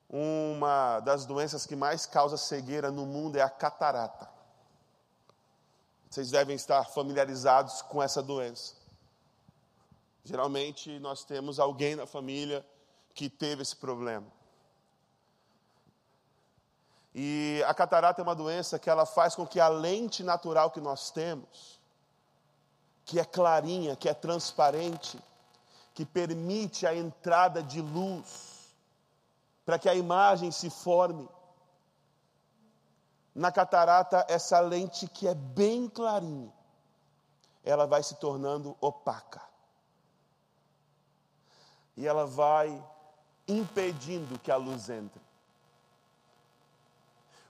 Uma 0.08 1.00
das 1.00 1.24
doenças 1.24 1.66
que 1.66 1.74
mais 1.74 2.06
causa 2.06 2.36
cegueira 2.36 2.90
no 2.90 3.06
mundo 3.06 3.36
é 3.36 3.42
a 3.42 3.50
catarata. 3.50 4.30
Vocês 6.08 6.30
devem 6.30 6.54
estar 6.54 6.84
familiarizados 6.90 7.80
com 7.80 8.02
essa 8.02 8.22
doença. 8.22 8.81
Geralmente 10.24 10.98
nós 11.00 11.24
temos 11.24 11.58
alguém 11.58 11.96
na 11.96 12.06
família 12.06 12.64
que 13.14 13.28
teve 13.28 13.62
esse 13.62 13.74
problema. 13.74 14.26
E 17.14 17.62
a 17.66 17.74
catarata 17.74 18.22
é 18.22 18.24
uma 18.24 18.34
doença 18.34 18.78
que 18.78 18.88
ela 18.88 19.04
faz 19.04 19.34
com 19.34 19.46
que 19.46 19.60
a 19.60 19.68
lente 19.68 20.22
natural 20.22 20.70
que 20.70 20.80
nós 20.80 21.10
temos, 21.10 21.78
que 23.04 23.18
é 23.18 23.24
clarinha, 23.24 23.96
que 23.96 24.08
é 24.08 24.14
transparente, 24.14 25.18
que 25.92 26.06
permite 26.06 26.86
a 26.86 26.94
entrada 26.94 27.62
de 27.62 27.82
luz, 27.82 28.72
para 29.66 29.78
que 29.78 29.88
a 29.88 29.94
imagem 29.94 30.50
se 30.50 30.70
forme. 30.70 31.28
Na 33.34 33.50
catarata, 33.50 34.24
essa 34.28 34.60
lente 34.60 35.06
que 35.08 35.26
é 35.26 35.34
bem 35.34 35.88
clarinha, 35.88 36.52
ela 37.64 37.86
vai 37.86 38.02
se 38.02 38.14
tornando 38.16 38.76
opaca 38.80 39.51
e 41.96 42.06
ela 42.06 42.26
vai 42.26 42.82
impedindo 43.46 44.38
que 44.38 44.50
a 44.50 44.56
luz 44.56 44.88
entre. 44.88 45.20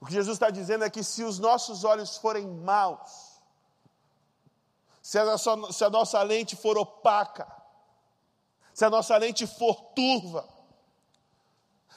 O 0.01 0.07
que 0.07 0.13
Jesus 0.13 0.35
está 0.35 0.51
dizendo 0.51 0.85
é 0.85 0.91
que 0.91 1.05
se 1.05 1.23
os 1.23 1.39
nossos 1.39 1.85
olhos 1.85 2.17
forem 2.17 2.47
maus, 2.47 3.41
se 5.01 5.19
a, 5.19 5.25
nossa, 5.25 5.73
se 5.73 5.85
a 5.85 5.91
nossa 5.91 6.23
lente 6.23 6.57
for 6.57 6.77
opaca, 6.77 7.47
se 8.75 8.85
a 8.85 8.91
nossa 8.91 9.17
lente 9.17 9.47
for 9.47 9.81
turva, 9.95 10.49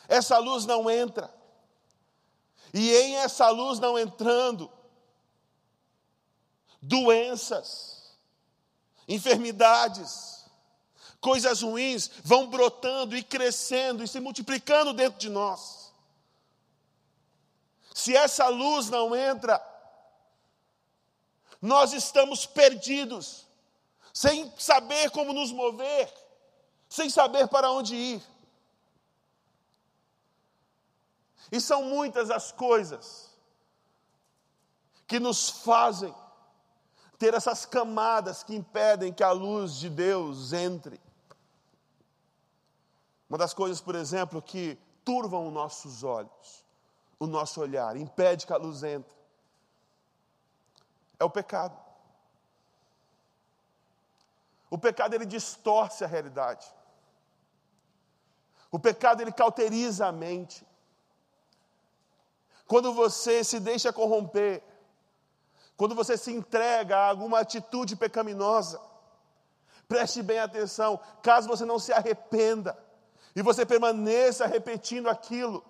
essa 0.08 0.38
luz 0.38 0.66
não 0.66 0.90
entra. 0.90 1.34
E 2.74 2.94
em 2.94 3.16
essa 3.16 3.50
luz 3.50 3.80
não 3.80 3.98
entrando, 3.98 4.70
doenças, 6.82 8.16
enfermidades, 9.08 10.35
coisas 11.26 11.64
ruins 11.64 12.12
vão 12.24 12.46
brotando 12.48 13.18
e 13.18 13.24
crescendo 13.24 14.04
e 14.04 14.08
se 14.08 14.20
multiplicando 14.20 14.94
dentro 14.94 15.18
de 15.18 15.28
nós. 15.28 15.92
Se 17.96 18.16
essa 18.16 18.48
luz 18.48 18.92
não 18.92 19.16
entra, 19.16 19.60
nós 21.60 21.94
estamos 21.94 22.46
perdidos, 22.46 23.48
sem 24.14 24.54
saber 24.56 25.10
como 25.10 25.34
nos 25.34 25.52
mover, 25.52 26.14
sem 26.88 27.10
saber 27.10 27.48
para 27.48 27.72
onde 27.72 27.96
ir. 27.96 28.24
E 31.52 31.60
são 31.60 31.86
muitas 31.86 32.30
as 32.30 32.52
coisas 32.52 33.32
que 35.08 35.20
nos 35.20 35.50
fazem 35.50 36.14
ter 37.18 37.34
essas 37.34 37.66
camadas 37.66 38.44
que 38.44 38.54
impedem 38.54 39.12
que 39.12 39.24
a 39.24 39.32
luz 39.32 39.74
de 39.80 39.90
Deus 39.90 40.54
entre. 40.54 41.04
Uma 43.30 43.38
das 43.38 43.54
coisas, 43.54 43.82
por 43.82 43.96
exemplo, 43.96 44.42
que 44.42 44.78
turvam 45.04 45.48
os 45.48 45.54
nossos 45.54 46.04
olhos, 46.04 46.66
o 47.20 47.28
nosso 47.28 47.62
olhar, 47.62 47.96
impede 47.96 48.46
que 48.46 48.54
a 48.54 48.58
luz 48.58 48.84
entre, 48.84 49.16
é 51.20 51.24
o 51.24 51.30
pecado. 51.30 51.80
O 54.70 54.78
pecado 54.78 55.14
ele 55.14 55.26
distorce 55.26 56.04
a 56.04 56.08
realidade. 56.08 56.68
O 58.72 58.80
pecado 58.80 59.22
ele 59.22 59.32
cauteriza 59.32 60.08
a 60.08 60.12
mente. 60.12 60.68
Quando 62.68 62.94
você 62.94 63.44
se 63.44 63.60
deixa 63.60 63.94
corromper, 63.94 64.62
quando 65.78 65.96
você 65.96 66.18
se 66.18 66.32
entrega 66.32 66.98
a 66.98 67.10
alguma 67.10 67.40
atitude 67.40 67.96
pecaminosa, 67.96 68.82
preste 69.88 70.22
bem 70.22 70.40
atenção, 70.40 71.00
caso 71.22 71.48
você 71.48 71.64
não 71.64 71.80
se 71.80 71.94
arrependa, 71.94 72.78
e 73.36 73.42
você 73.42 73.66
permaneça 73.66 74.48
repetindo 74.48 75.10
aquilo, 75.10 75.64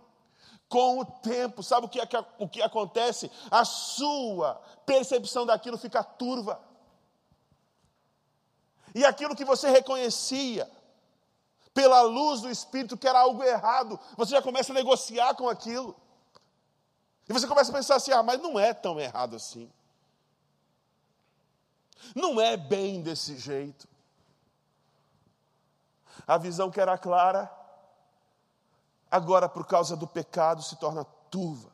com 0.69 0.99
o 0.99 1.05
tempo, 1.05 1.63
sabe 1.63 1.85
o 1.85 1.89
que, 1.89 1.99
é 1.99 2.07
o 2.37 2.47
que 2.47 2.61
acontece? 2.61 3.31
A 3.49 3.63
sua 3.63 4.55
percepção 4.85 5.45
daquilo 5.45 5.77
fica 5.77 6.03
turva. 6.03 6.59
E 8.93 9.05
aquilo 9.05 9.35
que 9.35 9.45
você 9.45 9.69
reconhecia 9.69 10.69
pela 11.73 12.01
luz 12.01 12.41
do 12.41 12.49
Espírito 12.49 12.97
que 12.97 13.07
era 13.07 13.19
algo 13.19 13.43
errado, 13.43 13.99
você 14.15 14.31
já 14.31 14.41
começa 14.41 14.71
a 14.71 14.75
negociar 14.75 15.35
com 15.35 15.49
aquilo. 15.49 15.95
E 17.27 17.33
você 17.33 17.47
começa 17.47 17.71
a 17.71 17.75
pensar 17.75 17.95
assim: 17.95 18.11
ah, 18.11 18.23
mas 18.23 18.41
não 18.41 18.59
é 18.59 18.73
tão 18.73 18.99
errado 18.99 19.35
assim. 19.35 19.71
Não 22.15 22.39
é 22.39 22.55
bem 22.55 23.01
desse 23.01 23.37
jeito. 23.37 23.87
A 26.27 26.37
visão 26.37 26.71
que 26.71 26.79
era 26.79 26.97
clara, 26.97 27.51
agora 29.09 29.47
por 29.49 29.65
causa 29.65 29.95
do 29.95 30.07
pecado 30.07 30.61
se 30.61 30.75
torna 30.77 31.03
turva. 31.29 31.71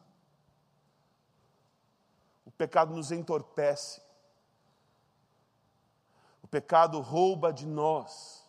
O 2.46 2.52
pecado 2.52 2.94
nos 2.94 3.12
entorpece 3.12 4.02
pecado 6.52 7.00
rouba 7.00 7.54
de 7.54 7.66
nós 7.66 8.46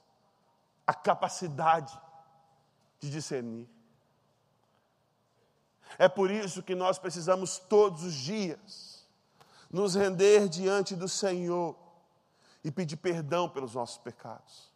a 0.85 0.92
capacidade 0.92 1.98
de 2.98 3.09
discernir. 3.09 3.70
É 5.96 6.09
por 6.09 6.31
isso 6.31 6.62
que 6.62 6.74
nós 6.74 6.98
precisamos 6.98 7.59
todos 7.59 8.02
os 8.02 8.14
dias 8.14 9.07
nos 9.70 9.94
render 9.94 10.48
diante 10.48 10.96
do 10.96 11.09
Senhor 11.09 11.76
e 12.64 12.70
pedir 12.70 12.96
perdão 12.96 13.48
pelos 13.48 13.74
nossos 13.74 13.98
pecados, 13.98 14.71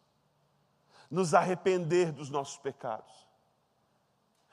nos 1.11 1.35
arrepender 1.35 2.13
dos 2.13 2.31
nossos 2.31 2.57
pecados. 2.57 3.27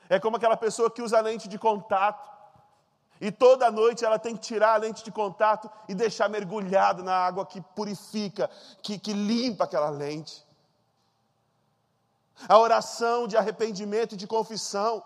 É 0.08 0.20
como 0.20 0.36
aquela 0.36 0.56
pessoa 0.56 0.90
que 0.90 1.02
usa 1.02 1.20
lente 1.20 1.48
de 1.48 1.58
contato 1.58 2.34
e 3.20 3.30
toda 3.30 3.70
noite 3.70 4.04
ela 4.04 4.18
tem 4.18 4.36
que 4.36 4.42
tirar 4.42 4.74
a 4.74 4.76
lente 4.76 5.04
de 5.04 5.10
contato 5.10 5.70
e 5.88 5.94
deixar 5.94 6.28
mergulhado 6.28 7.02
na 7.02 7.14
água 7.14 7.46
que 7.46 7.60
purifica, 7.60 8.50
que, 8.82 8.98
que 8.98 9.12
limpa 9.12 9.64
aquela 9.64 9.88
lente. 9.88 10.44
A 12.48 12.58
oração 12.58 13.26
de 13.26 13.36
arrependimento 13.36 14.14
e 14.14 14.18
de 14.18 14.26
confissão 14.26 15.02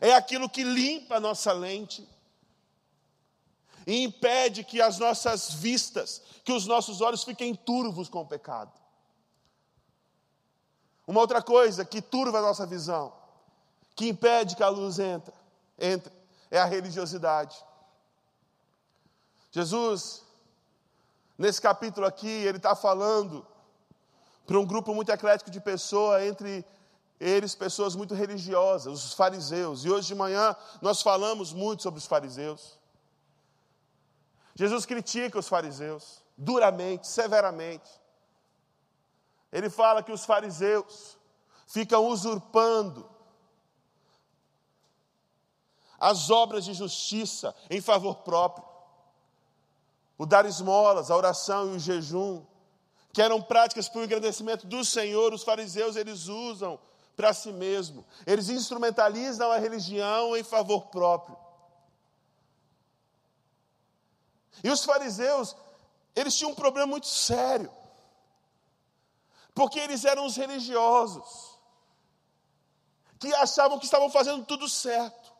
é 0.00 0.14
aquilo 0.14 0.48
que 0.48 0.62
limpa 0.62 1.16
a 1.16 1.20
nossa 1.20 1.52
lente 1.52 2.08
e 3.86 4.04
impede 4.04 4.62
que 4.62 4.80
as 4.80 4.98
nossas 4.98 5.52
vistas, 5.52 6.22
que 6.44 6.52
os 6.52 6.66
nossos 6.66 7.00
olhos 7.00 7.24
fiquem 7.24 7.54
turvos 7.54 8.08
com 8.08 8.20
o 8.20 8.26
pecado. 8.26 8.72
Uma 11.08 11.20
outra 11.20 11.40
coisa 11.40 11.86
que 11.86 12.02
turva 12.02 12.38
a 12.38 12.42
nossa 12.42 12.66
visão, 12.66 13.14
que 13.96 14.10
impede 14.10 14.54
que 14.54 14.62
a 14.62 14.68
luz 14.68 14.98
entre, 14.98 15.32
entre 15.78 16.12
é 16.50 16.60
a 16.60 16.66
religiosidade. 16.66 17.56
Jesus, 19.50 20.22
nesse 21.38 21.62
capítulo 21.62 22.06
aqui, 22.06 22.28
ele 22.28 22.58
está 22.58 22.76
falando 22.76 23.46
para 24.46 24.58
um 24.58 24.66
grupo 24.66 24.94
muito 24.94 25.10
eclético 25.10 25.50
de 25.50 25.60
pessoas, 25.60 26.24
entre 26.24 26.62
eles 27.18 27.54
pessoas 27.54 27.96
muito 27.96 28.14
religiosas, 28.14 29.06
os 29.06 29.14
fariseus. 29.14 29.86
E 29.86 29.90
hoje 29.90 30.08
de 30.08 30.14
manhã 30.14 30.54
nós 30.82 31.00
falamos 31.00 31.54
muito 31.54 31.82
sobre 31.82 31.96
os 31.96 32.06
fariseus. 32.06 32.78
Jesus 34.54 34.84
critica 34.84 35.38
os 35.38 35.48
fariseus 35.48 36.22
duramente, 36.36 37.08
severamente. 37.08 37.88
Ele 39.52 39.70
fala 39.70 40.02
que 40.02 40.12
os 40.12 40.24
fariseus 40.24 41.16
ficam 41.66 42.06
usurpando 42.06 43.08
as 45.98 46.30
obras 46.30 46.64
de 46.64 46.74
justiça 46.74 47.54
em 47.68 47.80
favor 47.80 48.16
próprio, 48.16 48.64
o 50.16 50.24
dar 50.24 50.46
esmolas, 50.46 51.10
a 51.10 51.16
oração 51.16 51.72
e 51.72 51.76
o 51.76 51.78
jejum, 51.78 52.44
que 53.12 53.22
eram 53.22 53.42
práticas 53.42 53.88
para 53.88 54.00
o 54.00 54.04
engrandecimento 54.04 54.66
do 54.66 54.84
Senhor, 54.84 55.32
os 55.32 55.42
fariseus 55.42 55.96
eles 55.96 56.26
usam 56.26 56.78
para 57.16 57.34
si 57.34 57.52
mesmo, 57.52 58.06
eles 58.24 58.48
instrumentalizam 58.48 59.50
a 59.50 59.58
religião 59.58 60.36
em 60.36 60.44
favor 60.44 60.86
próprio. 60.86 61.36
E 64.62 64.70
os 64.70 64.84
fariseus, 64.84 65.56
eles 66.14 66.36
tinham 66.36 66.52
um 66.52 66.54
problema 66.54 66.86
muito 66.86 67.08
sério, 67.08 67.70
porque 69.58 69.80
eles 69.80 70.04
eram 70.04 70.24
os 70.24 70.36
religiosos, 70.36 71.58
que 73.18 73.34
achavam 73.34 73.76
que 73.76 73.86
estavam 73.86 74.08
fazendo 74.08 74.46
tudo 74.46 74.68
certo. 74.68 75.32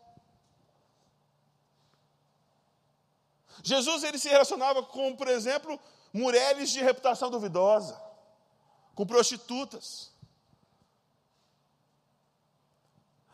Jesus 3.62 4.02
ele 4.02 4.18
se 4.18 4.28
relacionava 4.28 4.82
com, 4.82 5.14
por 5.14 5.28
exemplo, 5.28 5.78
mulheres 6.12 6.70
de 6.70 6.82
reputação 6.82 7.30
duvidosa, 7.30 7.96
com 8.96 9.06
prostitutas. 9.06 10.10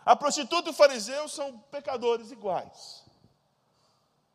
A 0.05 0.15
prostituta 0.15 0.69
e 0.69 0.71
o 0.73 0.75
fariseu 0.75 1.27
são 1.31 1.59
pecadores 1.71 2.31
iguais. 2.31 3.03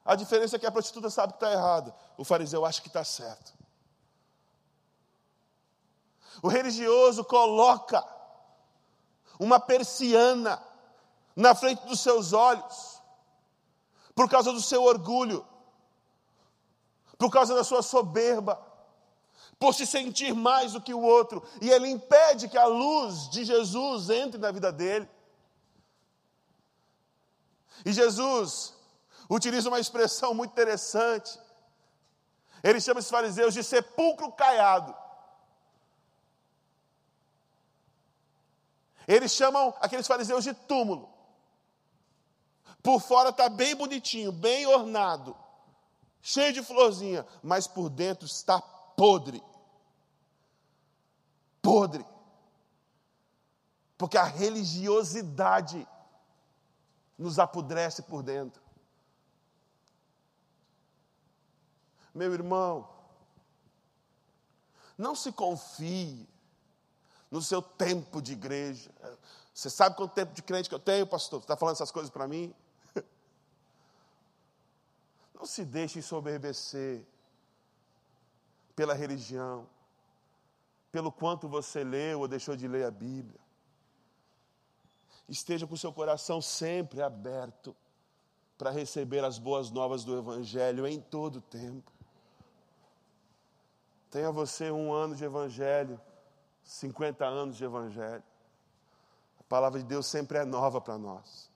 A 0.04 0.16
diferença 0.16 0.56
é 0.56 0.60
que 0.60 0.66
a 0.66 0.72
prostituta 0.72 1.12
sabe 1.12 1.34
que 1.34 1.38
está 1.38 1.52
errado, 1.52 1.94
o 2.18 2.26
fariseu 2.26 2.66
acha 2.66 2.82
que 2.82 2.88
está 2.88 3.04
certo. 3.04 3.59
O 6.42 6.48
religioso 6.48 7.24
coloca 7.24 8.04
uma 9.40 9.60
persiana 9.60 10.62
na 11.36 11.56
frente 11.56 11.86
dos 11.86 12.00
seus 12.02 12.34
olhos, 12.34 13.02
por 14.14 14.30
causa 14.30 14.52
do 14.52 14.62
seu 14.62 14.84
orgulho, 14.84 15.46
por 17.18 17.32
causa 17.32 17.56
da 17.56 17.64
sua 17.64 17.82
soberba, 17.82 18.62
por 19.58 19.74
se 19.74 19.86
sentir 19.86 20.34
mais 20.34 20.74
do 20.74 20.82
que 20.82 20.94
o 20.94 21.02
outro, 21.02 21.44
e 21.62 21.70
ele 21.70 21.88
impede 21.88 22.48
que 22.48 22.58
a 22.58 22.66
luz 22.66 23.30
de 23.30 23.44
Jesus 23.44 24.10
entre 24.10 24.38
na 24.38 24.52
vida 24.52 24.72
dele. 24.72 25.10
E 27.86 27.94
Jesus 27.94 28.74
utiliza 29.30 29.70
uma 29.70 29.80
expressão 29.80 30.34
muito 30.34 30.52
interessante. 30.52 31.40
Ele 32.64 32.82
chama 32.82 33.00
esses 33.00 33.12
fariseus 33.12 33.54
de 33.54 33.64
sepulcro 33.64 34.32
caiado. 34.34 34.96
Eles 39.10 39.34
chamam 39.34 39.74
aqueles 39.82 40.08
fariseus 40.08 40.46
de 40.46 40.54
túmulo. 40.54 41.10
Por 42.82 43.02
fora 43.02 43.30
está 43.30 43.50
bem 43.50 43.76
bonitinho, 43.76 44.32
bem 44.32 44.66
ornado 44.66 45.36
cheio 46.22 46.54
de 46.54 46.64
florzinha, 46.64 47.26
mas 47.42 47.68
por 47.68 47.90
dentro 47.90 48.26
está 48.26 48.62
podre. 48.62 49.44
Podre. 51.62 52.06
Porque 53.98 54.18
a 54.18 54.24
religiosidade 54.24 55.88
nos 57.18 57.38
apodrece 57.38 58.04
por 58.04 58.24
dentro. 58.24 58.62
Meu 62.14 62.34
irmão, 62.34 62.90
não 64.98 65.16
se 65.16 65.32
confie 65.32 66.28
no 67.30 67.42
seu 67.42 67.62
tempo 67.62 68.22
de 68.22 68.34
igreja. 68.34 68.90
Você 69.54 69.70
sabe 69.70 69.96
quanto 69.96 70.14
tempo 70.14 70.34
de 70.34 70.42
crente 70.42 70.70
que 70.70 70.76
eu 70.76 70.80
tenho, 70.80 71.06
pastor? 71.06 71.40
Você 71.40 71.46
está 71.46 71.56
falando 71.56 71.76
essas 71.76 71.92
coisas 71.92 72.10
para 72.10 72.28
mim? 72.28 72.54
Não 75.36 75.46
se 75.46 75.66
deixe 75.66 76.00
ensoberbecer 76.00 77.06
pela 78.76 78.94
religião, 78.94 79.68
pelo 80.92 81.12
quanto 81.12 81.48
você 81.48 81.84
leu 81.84 82.22
ou 82.22 82.28
deixou 82.28 82.56
de 82.56 82.68
ler 82.68 82.86
a 82.86 82.92
Bíblia. 82.92 83.40
Esteja 85.28 85.68
com 85.68 85.76
seu 85.76 85.94
coração 85.94 86.42
sempre 86.42 87.02
aberto 87.02 87.76
para 88.58 88.72
receber 88.72 89.24
as 89.24 89.38
boas 89.38 89.70
novas 89.70 90.04
do 90.04 90.18
Evangelho 90.18 90.88
em 90.88 91.00
todo 91.00 91.38
o 91.38 91.42
tempo. 91.42 91.92
Tenha 94.10 94.32
você 94.32 94.72
um 94.72 94.92
ano 94.92 95.16
de 95.16 95.24
Evangelho, 95.24 96.02
50 96.70 97.26
anos 97.26 97.58
de 97.58 97.64
Evangelho. 97.64 98.24
A 99.40 99.44
palavra 99.44 99.80
de 99.80 99.86
Deus 99.86 100.06
sempre 100.06 100.38
é 100.38 100.46
nova 100.46 100.80
para 100.80 101.00
nós. 101.00 101.50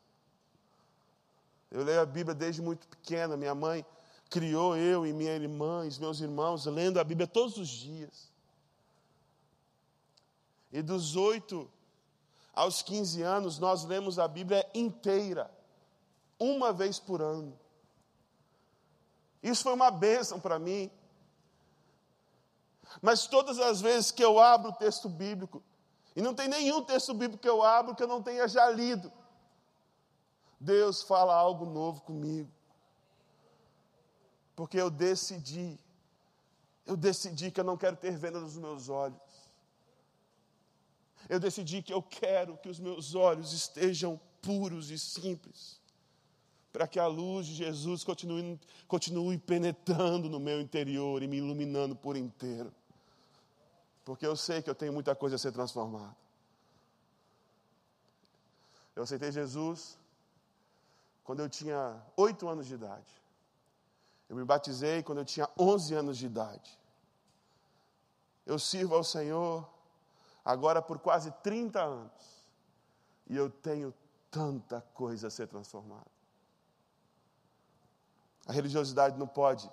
Eu 1.69 1.84
leio 1.84 2.02
a 2.02 2.06
Bíblia 2.06 2.34
desde 2.34 2.63
muito 2.63 2.88
pequena. 2.88 3.38
Minha 3.38 3.54
mãe 3.54 3.86
criou 4.28 4.76
eu 4.76 5.06
e 5.06 5.13
minha 5.13 5.36
irmã, 5.36 5.88
e 5.88 5.99
meus 5.99 6.19
irmãos, 6.19 6.65
lendo 6.65 6.99
a 6.99 7.04
Bíblia 7.04 7.28
todos 7.28 7.58
os 7.58 7.67
dias. 7.67 8.32
E 10.71 10.82
dos 10.82 11.15
oito 11.15 11.69
aos 12.52 12.82
15 12.82 13.21
anos, 13.21 13.60
nós 13.60 13.86
lemos 13.86 14.17
a 14.17 14.28
Bíblia 14.28 14.67
inteira, 14.73 15.52
uma 16.39 16.73
vez 16.73 16.97
por 16.97 17.21
ano. 17.21 17.56
Isso 19.43 19.62
foi 19.62 19.73
uma 19.73 19.91
bênção 19.91 20.39
para 20.39 20.58
mim. 20.58 20.89
Mas 23.01 23.27
todas 23.27 23.60
as 23.60 23.82
vezes 23.82 24.12
que 24.12 24.23
eu 24.23 24.39
abro 24.39 24.71
o 24.71 24.75
texto 24.75 25.10
bíblico, 25.10 25.63
e 26.15 26.21
não 26.21 26.34
tem 26.34 26.47
nenhum 26.47 26.84
texto 26.84 27.13
bíblico 27.13 27.41
que 27.41 27.49
eu 27.49 27.63
abro 27.63 27.95
que 27.95 28.03
eu 28.03 28.08
não 28.08 28.21
tenha 28.21 28.47
já 28.47 28.69
lido, 28.69 29.12
Deus 30.60 31.01
fala 31.01 31.36
algo 31.36 31.65
novo 31.65 32.01
comigo. 32.01 32.49
Porque 34.56 34.79
eu 34.79 34.89
decidi, 34.89 35.79
eu 36.86 36.95
decidi 36.95 37.51
que 37.51 37.60
eu 37.60 37.63
não 37.63 37.75
quero 37.75 37.97
ter 37.97 38.15
venda 38.17 38.39
nos 38.39 38.56
meus 38.58 38.88
olhos. 38.88 39.19
Eu 41.27 41.39
decidi 41.39 41.82
que 41.82 41.93
eu 41.93 42.01
quero 42.01 42.58
que 42.58 42.69
os 42.69 42.79
meus 42.79 43.15
olhos 43.15 43.53
estejam 43.53 44.19
puros 44.41 44.91
e 44.91 44.99
simples, 44.99 45.82
para 46.71 46.88
que 46.88 46.99
a 46.99 47.08
luz 47.08 47.47
de 47.47 47.56
Jesus 47.56 48.03
continue, 48.03 48.60
continue 48.88 49.38
penetrando 49.38 50.29
no 50.29 50.39
meu 50.39 50.60
interior 50.60 51.23
e 51.23 51.27
me 51.27 51.38
iluminando 51.38 51.95
por 51.95 52.17
inteiro. 52.17 52.73
Porque 54.04 54.26
eu 54.26 54.36
sei 54.36 54.62
que 54.62 54.70
eu 54.70 54.76
tenho 54.76 54.92
muita 54.92 55.16
coisa 55.16 55.36
a 55.36 55.39
ser 55.39 55.52
transformada. 55.52 56.16
Eu 58.96 59.04
aceitei 59.04 59.32
Jesus 59.32 59.98
quando 61.24 61.42
eu 61.42 61.50
tinha 61.50 62.02
oito 62.18 62.48
anos 62.48 62.68
de 62.68 62.76
idade. 62.76 63.22
Eu 64.30 64.36
me 64.36 64.44
batizei 64.44 65.02
quando 65.02 65.20
eu 65.20 65.26
tinha 65.26 65.50
onze 65.58 65.94
anos 65.94 66.18
de 66.18 66.26
idade. 66.26 66.80
Eu 68.46 68.60
sirvo 68.60 68.96
ao 68.96 69.04
Senhor 69.04 69.68
agora 70.44 70.82
por 70.82 71.00
quase 71.00 71.32
30 71.44 71.82
anos. 71.82 72.46
E 73.28 73.36
eu 73.36 73.50
tenho 73.50 73.94
tanta 74.30 74.82
coisa 74.94 75.28
a 75.28 75.32
ser 75.32 75.48
transformada. 75.48 76.12
A 78.46 78.52
religiosidade 78.52 79.18
não 79.18 79.28
pode 79.28 79.72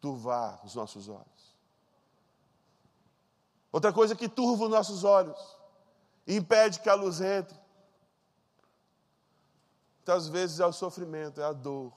turvar 0.00 0.60
os 0.64 0.74
nossos 0.74 1.08
olhos. 1.08 1.51
Outra 3.72 3.92
coisa 3.92 4.14
que 4.14 4.28
turva 4.28 4.64
os 4.64 4.70
nossos 4.70 5.02
olhos 5.02 5.40
impede 6.26 6.80
que 6.80 6.90
a 6.90 6.94
luz 6.94 7.22
entre. 7.22 7.58
Muitas 9.96 10.28
vezes 10.28 10.60
é 10.60 10.66
o 10.66 10.72
sofrimento, 10.72 11.40
é 11.40 11.44
a 11.44 11.52
dor. 11.52 11.92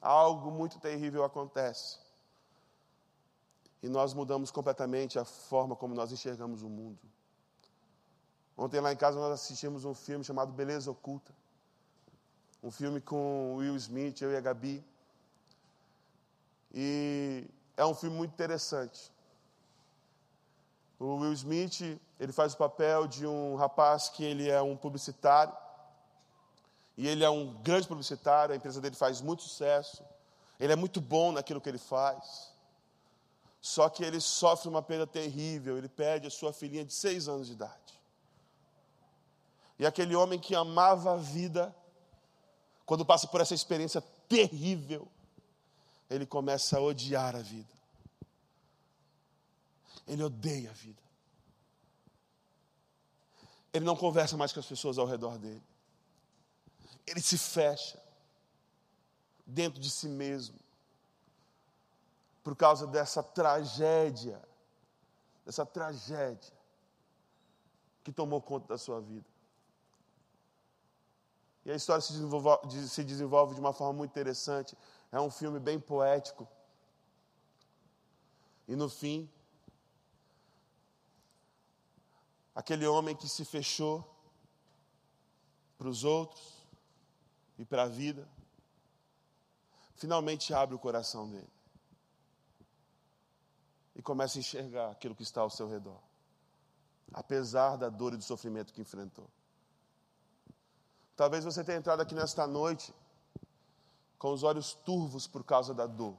Algo 0.00 0.50
muito 0.50 0.78
terrível 0.78 1.24
acontece. 1.24 1.98
E 3.82 3.88
nós 3.88 4.12
mudamos 4.12 4.50
completamente 4.50 5.18
a 5.18 5.24
forma 5.24 5.74
como 5.74 5.94
nós 5.94 6.12
enxergamos 6.12 6.62
o 6.62 6.68
mundo. 6.68 6.98
Ontem 8.58 8.80
lá 8.80 8.92
em 8.92 8.96
casa 8.96 9.18
nós 9.18 9.32
assistimos 9.32 9.84
um 9.84 9.94
filme 9.94 10.24
chamado 10.24 10.52
Beleza 10.52 10.90
Oculta. 10.90 11.32
Um 12.62 12.70
filme 12.70 13.00
com 13.00 13.56
Will 13.56 13.76
Smith, 13.76 14.20
eu 14.20 14.32
e 14.32 14.36
a 14.36 14.40
Gabi. 14.40 14.84
E 16.74 17.48
é 17.76 17.86
um 17.86 17.94
filme 17.94 18.16
muito 18.16 18.32
interessante. 18.32 19.12
O 20.98 21.16
Will 21.16 21.32
Smith, 21.32 22.00
ele 22.18 22.32
faz 22.32 22.54
o 22.54 22.56
papel 22.56 23.06
de 23.06 23.26
um 23.26 23.54
rapaz 23.56 24.08
que 24.08 24.24
ele 24.24 24.48
é 24.48 24.60
um 24.62 24.76
publicitário. 24.76 25.54
E 26.96 27.06
ele 27.06 27.22
é 27.22 27.28
um 27.28 27.52
grande 27.62 27.86
publicitário, 27.86 28.54
a 28.54 28.56
empresa 28.56 28.80
dele 28.80 28.96
faz 28.96 29.20
muito 29.20 29.42
sucesso. 29.42 30.02
Ele 30.58 30.72
é 30.72 30.76
muito 30.76 31.00
bom 31.00 31.32
naquilo 31.32 31.60
que 31.60 31.68
ele 31.68 31.78
faz. 31.78 32.50
Só 33.60 33.88
que 33.88 34.02
ele 34.02 34.20
sofre 34.20 34.68
uma 34.68 34.80
perda 34.80 35.06
terrível, 35.06 35.76
ele 35.76 35.88
perde 35.88 36.26
a 36.26 36.30
sua 36.30 36.52
filhinha 36.52 36.84
de 36.84 36.94
seis 36.94 37.28
anos 37.28 37.48
de 37.48 37.52
idade. 37.52 38.00
E 39.78 39.84
aquele 39.84 40.14
homem 40.16 40.38
que 40.38 40.54
amava 40.54 41.12
a 41.12 41.16
vida, 41.16 41.74
quando 42.86 43.04
passa 43.04 43.26
por 43.26 43.40
essa 43.40 43.54
experiência 43.54 44.02
terrível, 44.28 45.06
ele 46.08 46.24
começa 46.24 46.78
a 46.78 46.80
odiar 46.80 47.36
a 47.36 47.40
vida. 47.40 47.75
Ele 50.06 50.22
odeia 50.22 50.70
a 50.70 50.72
vida. 50.72 51.02
Ele 53.72 53.84
não 53.84 53.96
conversa 53.96 54.36
mais 54.36 54.52
com 54.52 54.60
as 54.60 54.66
pessoas 54.66 54.98
ao 54.98 55.06
redor 55.06 55.38
dele. 55.38 55.62
Ele 57.06 57.20
se 57.20 57.36
fecha 57.36 58.02
dentro 59.46 59.80
de 59.80 59.90
si 59.90 60.08
mesmo 60.08 60.58
por 62.42 62.54
causa 62.54 62.86
dessa 62.86 63.22
tragédia, 63.22 64.40
dessa 65.44 65.66
tragédia 65.66 66.52
que 68.04 68.12
tomou 68.12 68.40
conta 68.40 68.68
da 68.68 68.78
sua 68.78 69.00
vida. 69.00 69.26
E 71.64 71.70
a 71.72 71.74
história 71.74 72.00
se 72.00 72.12
desenvolve, 72.12 72.88
se 72.88 73.02
desenvolve 73.02 73.54
de 73.54 73.60
uma 73.60 73.72
forma 73.72 73.92
muito 73.92 74.12
interessante. 74.12 74.78
É 75.10 75.20
um 75.20 75.28
filme 75.28 75.58
bem 75.58 75.80
poético. 75.80 76.46
E 78.68 78.76
no 78.76 78.88
fim, 78.88 79.28
aquele 82.56 82.86
homem 82.86 83.14
que 83.14 83.28
se 83.28 83.44
fechou 83.44 84.02
para 85.76 85.88
os 85.88 86.04
outros 86.04 86.66
e 87.58 87.66
para 87.66 87.82
a 87.82 87.86
vida, 87.86 88.26
finalmente 89.94 90.54
abre 90.54 90.74
o 90.74 90.78
coração 90.78 91.28
dele 91.28 91.52
e 93.94 94.00
começa 94.00 94.38
a 94.38 94.40
enxergar 94.40 94.90
aquilo 94.90 95.14
que 95.14 95.22
está 95.22 95.42
ao 95.42 95.50
seu 95.50 95.68
redor, 95.68 96.00
apesar 97.12 97.76
da 97.76 97.90
dor 97.90 98.14
e 98.14 98.16
do 98.16 98.24
sofrimento 98.24 98.72
que 98.72 98.80
enfrentou. 98.80 99.28
Talvez 101.14 101.44
você 101.44 101.62
tenha 101.62 101.78
entrado 101.78 102.00
aqui 102.00 102.14
nesta 102.14 102.46
noite 102.46 102.92
com 104.18 104.32
os 104.32 104.42
olhos 104.42 104.72
turvos 104.72 105.26
por 105.26 105.44
causa 105.44 105.74
da 105.74 105.86
dor, 105.86 106.16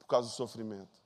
por 0.00 0.06
causa 0.06 0.28
do 0.28 0.34
sofrimento. 0.34 1.03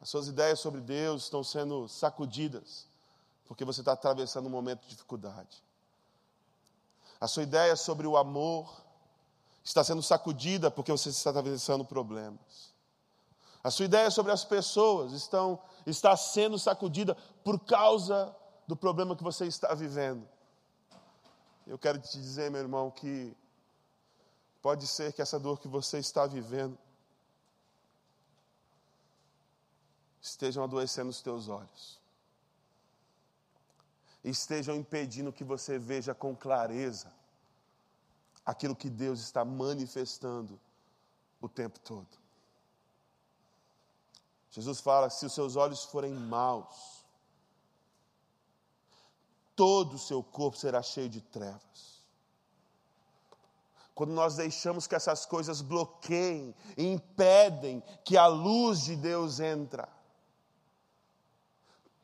As 0.00 0.08
suas 0.08 0.28
ideias 0.28 0.60
sobre 0.60 0.80
Deus 0.80 1.24
estão 1.24 1.42
sendo 1.42 1.88
sacudidas 1.88 2.86
porque 3.46 3.64
você 3.64 3.80
está 3.80 3.92
atravessando 3.92 4.46
um 4.46 4.50
momento 4.50 4.82
de 4.82 4.88
dificuldade. 4.88 5.62
A 7.20 7.28
sua 7.28 7.42
ideia 7.42 7.76
sobre 7.76 8.06
o 8.06 8.16
amor 8.16 8.82
está 9.62 9.82
sendo 9.82 10.02
sacudida 10.02 10.70
porque 10.70 10.92
você 10.92 11.08
está 11.08 11.30
atravessando 11.30 11.84
problemas. 11.84 12.74
A 13.62 13.70
sua 13.70 13.86
ideia 13.86 14.10
sobre 14.10 14.30
as 14.30 14.44
pessoas 14.44 15.12
estão, 15.12 15.58
está 15.86 16.14
sendo 16.16 16.58
sacudida 16.58 17.16
por 17.42 17.58
causa 17.60 18.34
do 18.66 18.76
problema 18.76 19.16
que 19.16 19.22
você 19.22 19.46
está 19.46 19.72
vivendo. 19.74 20.28
Eu 21.66 21.78
quero 21.78 21.98
te 21.98 22.18
dizer, 22.18 22.50
meu 22.50 22.60
irmão, 22.60 22.90
que 22.90 23.34
pode 24.60 24.86
ser 24.86 25.14
que 25.14 25.22
essa 25.22 25.40
dor 25.40 25.58
que 25.58 25.68
você 25.68 25.98
está 25.98 26.26
vivendo 26.26 26.76
estejam 30.24 30.64
adoecendo 30.64 31.10
os 31.10 31.20
teus 31.20 31.48
olhos, 31.48 32.00
estejam 34.24 34.74
impedindo 34.74 35.30
que 35.30 35.44
você 35.44 35.78
veja 35.78 36.14
com 36.14 36.34
clareza 36.34 37.12
aquilo 38.44 38.74
que 38.74 38.88
Deus 38.88 39.20
está 39.20 39.44
manifestando 39.44 40.58
o 41.42 41.48
tempo 41.48 41.78
todo. 41.78 42.08
Jesus 44.50 44.80
fala: 44.80 45.10
se 45.10 45.26
os 45.26 45.34
seus 45.34 45.56
olhos 45.56 45.84
forem 45.84 46.14
maus, 46.14 47.04
todo 49.54 49.96
o 49.96 49.98
seu 49.98 50.22
corpo 50.22 50.56
será 50.56 50.82
cheio 50.82 51.10
de 51.10 51.20
trevas. 51.20 52.02
Quando 53.94 54.14
nós 54.14 54.36
deixamos 54.36 54.86
que 54.86 54.94
essas 54.94 55.26
coisas 55.26 55.60
bloqueiem 55.60 56.54
e 56.78 56.84
impedem 56.86 57.82
que 58.02 58.16
a 58.16 58.26
luz 58.26 58.80
de 58.80 58.96
Deus 58.96 59.38
entra, 59.38 59.86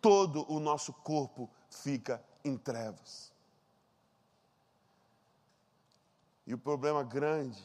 todo 0.00 0.50
o 0.50 0.58
nosso 0.60 0.92
corpo 0.92 1.50
fica 1.68 2.22
em 2.44 2.56
trevas. 2.56 3.32
E 6.46 6.54
o 6.54 6.58
problema 6.58 7.02
grande 7.02 7.62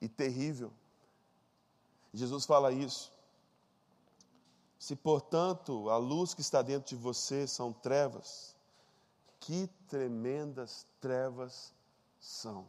e 0.00 0.08
terrível 0.08 0.72
Jesus 2.12 2.44
fala 2.44 2.72
isso. 2.72 3.12
Se, 4.78 4.94
portanto, 4.96 5.90
a 5.90 5.96
luz 5.96 6.34
que 6.34 6.40
está 6.40 6.62
dentro 6.62 6.88
de 6.88 6.96
você 6.96 7.46
são 7.46 7.72
trevas, 7.72 8.56
que 9.40 9.68
tremendas 9.88 10.86
trevas 11.00 11.72
são. 12.20 12.62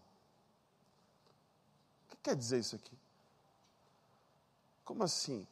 O 2.06 2.10
que 2.10 2.18
quer 2.18 2.36
dizer 2.36 2.60
isso 2.60 2.76
aqui? 2.76 2.98
Como 4.84 5.04
assim? 5.04 5.48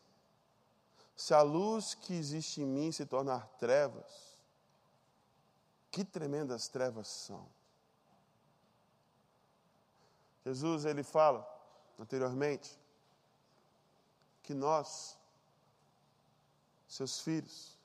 Se 1.17 1.33
a 1.33 1.41
luz 1.41 1.95
que 1.95 2.13
existe 2.13 2.61
em 2.61 2.65
mim 2.65 2.91
se 2.91 3.03
tornar 3.03 3.47
trevas, 3.57 4.37
que 5.89 6.05
tremendas 6.05 6.67
trevas 6.67 7.07
são. 7.07 7.49
Jesus, 10.45 10.85
ele 10.85 11.01
fala 11.01 11.45
anteriormente, 11.97 12.79
que 14.43 14.53
nós, 14.53 15.17
seus 16.87 17.19
filhos, 17.19 17.75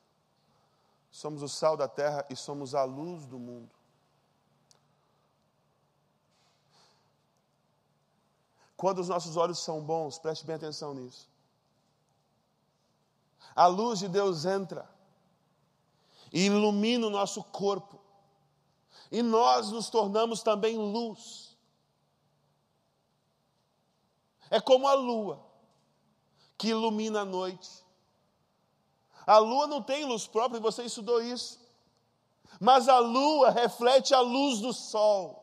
somos 1.11 1.43
o 1.43 1.49
sal 1.49 1.74
da 1.74 1.89
terra 1.89 2.26
e 2.28 2.37
somos 2.37 2.74
a 2.74 2.85
luz 2.85 3.26
do 3.26 3.39
mundo. 3.39 3.74
Quando 8.76 8.99
os 8.99 9.09
nossos 9.09 9.39
olhos 9.39 9.59
são 9.59 9.83
bons, 9.83 10.18
preste 10.18 10.45
bem 10.45 10.57
atenção 10.57 10.93
nisso. 10.93 11.32
A 13.55 13.66
luz 13.66 13.98
de 13.98 14.09
Deus 14.09 14.44
entra 14.44 14.88
e 16.32 16.46
ilumina 16.46 17.07
o 17.07 17.11
nosso 17.11 17.42
corpo, 17.44 18.00
E 19.11 19.20
nós 19.22 19.70
nos 19.70 19.90
tornamos 19.90 20.42
também 20.42 20.78
luz. 20.78 21.55
É 24.48 24.59
como 24.59 24.88
a 24.88 24.94
lua, 24.94 25.44
que 26.57 26.68
ilumina 26.68 27.20
a 27.20 27.24
noite. 27.24 27.84
A 29.26 29.36
lua 29.36 29.66
não 29.66 29.82
tem 29.82 30.07
luz 30.07 30.26
própria, 30.26 30.59
e 30.59 30.62
você 30.62 30.84
estudou 30.84 31.22
isso. 31.22 31.61
Mas 32.59 32.88
a 32.88 32.98
lua 32.98 33.50
reflete 33.50 34.14
a 34.14 34.20
luz 34.20 34.61
do 34.61 34.72
sol. 34.72 35.41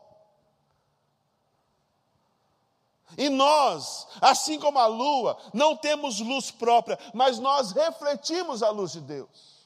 E 3.18 3.30
nós, 3.30 4.08
assim 4.22 4.60
como 4.60 4.78
a 4.80 4.86
lua, 4.86 5.38
não 5.54 5.76
temos 5.76 6.20
luz 6.20 6.52
própria, 6.52 6.98
mas 7.14 7.40
nós 7.40 7.72
refletimos 7.72 8.62
a 8.62 8.70
luz 8.70 8.92
de 8.92 9.02
Deus. 9.02 9.60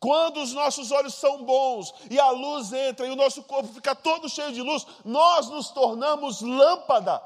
Quando 0.00 0.40
os 0.40 0.52
nossos 0.52 0.92
olhos 0.92 1.14
são 1.14 1.44
bons 1.44 1.92
e 2.08 2.20
a 2.20 2.30
luz 2.30 2.72
entra 2.72 3.06
e 3.06 3.10
o 3.10 3.16
nosso 3.16 3.42
corpo 3.42 3.72
fica 3.72 3.94
todo 3.94 4.28
cheio 4.28 4.52
de 4.52 4.62
luz, 4.62 4.86
nós 5.04 5.48
nos 5.48 5.70
tornamos 5.70 6.40
lâmpada. 6.40 7.20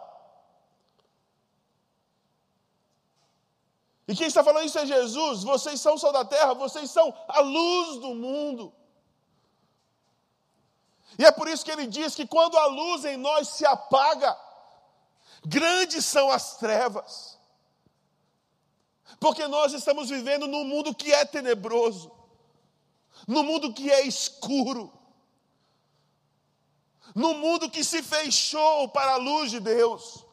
E 4.08 4.14
quem 4.14 4.26
está 4.26 4.42
falando 4.42 4.66
isso 4.66 4.78
é 4.78 4.86
Jesus. 4.86 5.44
Vocês 5.44 5.80
são 5.80 5.94
o 5.94 5.98
sol 5.98 6.12
da 6.12 6.24
terra, 6.24 6.54
vocês 6.54 6.90
são 6.90 7.14
a 7.28 7.40
luz 7.40 8.00
do 8.00 8.14
mundo. 8.14 8.72
E 11.18 11.24
é 11.24 11.30
por 11.30 11.48
isso 11.48 11.64
que 11.64 11.70
ele 11.70 11.86
diz 11.86 12.14
que 12.14 12.26
quando 12.26 12.56
a 12.56 12.66
luz 12.66 13.04
em 13.04 13.16
nós 13.16 13.48
se 13.48 13.66
apaga, 13.66 14.36
grandes 15.44 16.04
são 16.04 16.30
as 16.30 16.56
trevas. 16.56 17.38
Porque 19.20 19.46
nós 19.46 19.72
estamos 19.72 20.08
vivendo 20.08 20.46
num 20.46 20.64
mundo 20.64 20.94
que 20.94 21.12
é 21.12 21.24
tenebroso, 21.24 22.10
num 23.26 23.42
mundo 23.42 23.72
que 23.72 23.90
é 23.90 24.06
escuro, 24.06 24.92
num 27.14 27.34
mundo 27.34 27.70
que 27.70 27.84
se 27.84 28.02
fechou 28.02 28.88
para 28.88 29.12
a 29.12 29.16
luz 29.16 29.50
de 29.50 29.60
Deus. 29.60 30.24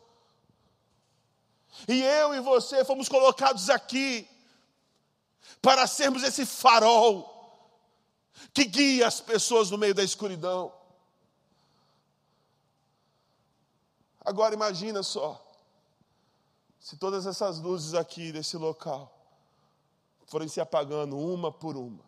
E 1.87 2.01
eu 2.01 2.33
e 2.33 2.39
você 2.39 2.83
fomos 2.83 3.07
colocados 3.07 3.69
aqui 3.69 4.27
para 5.61 5.85
sermos 5.87 6.23
esse 6.23 6.45
farol 6.45 7.38
que 8.53 8.65
guia 8.65 9.07
as 9.07 9.21
pessoas 9.21 9.69
no 9.69 9.77
meio 9.77 9.93
da 9.93 10.03
escuridão. 10.03 10.73
Agora 14.21 14.53
imagina 14.53 15.01
só, 15.01 15.43
se 16.79 16.97
todas 16.97 17.25
essas 17.25 17.59
luzes 17.59 17.93
aqui 17.93 18.31
desse 18.31 18.57
local 18.57 19.15
forem 20.27 20.47
se 20.47 20.61
apagando 20.61 21.17
uma 21.17 21.51
por 21.51 21.75
uma, 21.75 22.03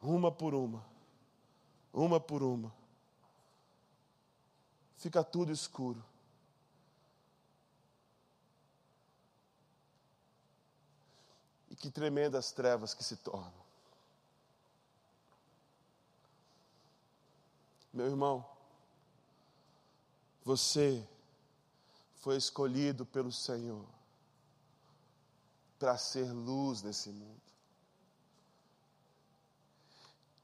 uma 0.00 0.30
por 0.30 0.54
uma, 0.54 0.84
uma 1.92 2.20
por 2.20 2.42
uma, 2.42 2.72
fica 4.96 5.24
tudo 5.24 5.50
escuro. 5.50 6.02
E 11.68 11.74
que 11.74 11.90
tremendas 11.90 12.52
trevas 12.52 12.94
que 12.94 13.02
se 13.02 13.16
tornam. 13.16 13.61
Meu 17.92 18.06
irmão, 18.06 18.44
você 20.42 21.06
foi 22.16 22.36
escolhido 22.36 23.04
pelo 23.04 23.30
Senhor 23.30 23.84
para 25.78 25.98
ser 25.98 26.32
luz 26.32 26.82
nesse 26.82 27.10
mundo. 27.10 27.42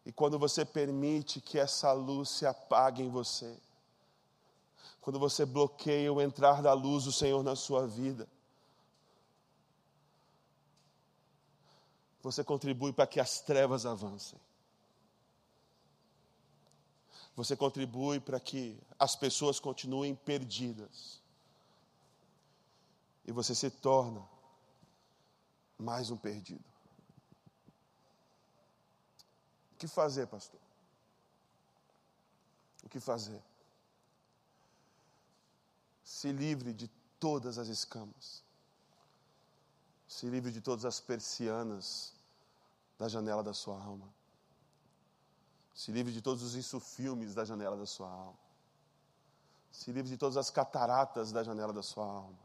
E 0.05 0.12
quando 0.12 0.38
você 0.38 0.64
permite 0.64 1.40
que 1.40 1.59
essa 1.59 1.92
luz 1.92 2.28
se 2.30 2.44
apague 2.44 3.03
em 3.03 3.09
você, 3.09 3.57
quando 5.01 5.18
você 5.18 5.46
bloqueia 5.46 6.12
o 6.12 6.20
entrar 6.20 6.61
da 6.61 6.72
luz 6.72 7.05
do 7.05 7.12
Senhor 7.12 7.42
na 7.42 7.57
sua 7.57 7.86
vida, 7.86 8.28
você 12.22 12.44
contribui 12.44 12.92
para 12.92 13.07
que 13.07 13.20
as 13.20 13.40
trevas 13.40 13.86
avancem 13.86 14.38
você 17.39 17.57
contribui 17.57 18.18
para 18.18 18.41
que 18.41 18.76
as 18.99 19.14
pessoas 19.14 19.61
continuem 19.61 20.12
perdidas. 20.12 21.22
E 23.24 23.30
você 23.30 23.55
se 23.55 23.70
torna 23.70 24.28
mais 25.78 26.11
um 26.11 26.16
perdido. 26.16 26.64
O 29.72 29.76
que 29.76 29.86
fazer, 29.86 30.26
pastor? 30.26 30.59
O 32.82 32.89
que 32.89 32.99
fazer? 32.99 33.41
Se 36.03 36.32
livre 36.32 36.72
de 36.72 36.89
todas 37.20 37.57
as 37.57 37.68
escamas. 37.68 38.43
Se 40.09 40.28
livre 40.28 40.51
de 40.51 40.61
todas 40.61 40.84
as 40.84 40.99
persianas 40.99 42.14
da 42.99 43.09
janela 43.09 43.45
da 43.45 43.55
sua 43.55 43.80
alma. 43.80 44.12
Se 45.78 45.92
livre 45.92 46.12
de 46.12 46.20
todos 46.20 46.42
os 46.42 46.56
insufilmes 46.56 47.36
da 47.36 47.44
janela 47.44 47.76
da 47.76 47.86
sua 47.86 48.10
alma. 48.10 48.38
Se 49.70 49.92
livre 49.92 50.10
de 50.10 50.16
todas 50.16 50.36
as 50.36 50.50
cataratas 50.50 51.30
da 51.30 51.44
janela 51.44 51.72
da 51.72 51.84
sua 51.84 52.04
alma. 52.04 52.36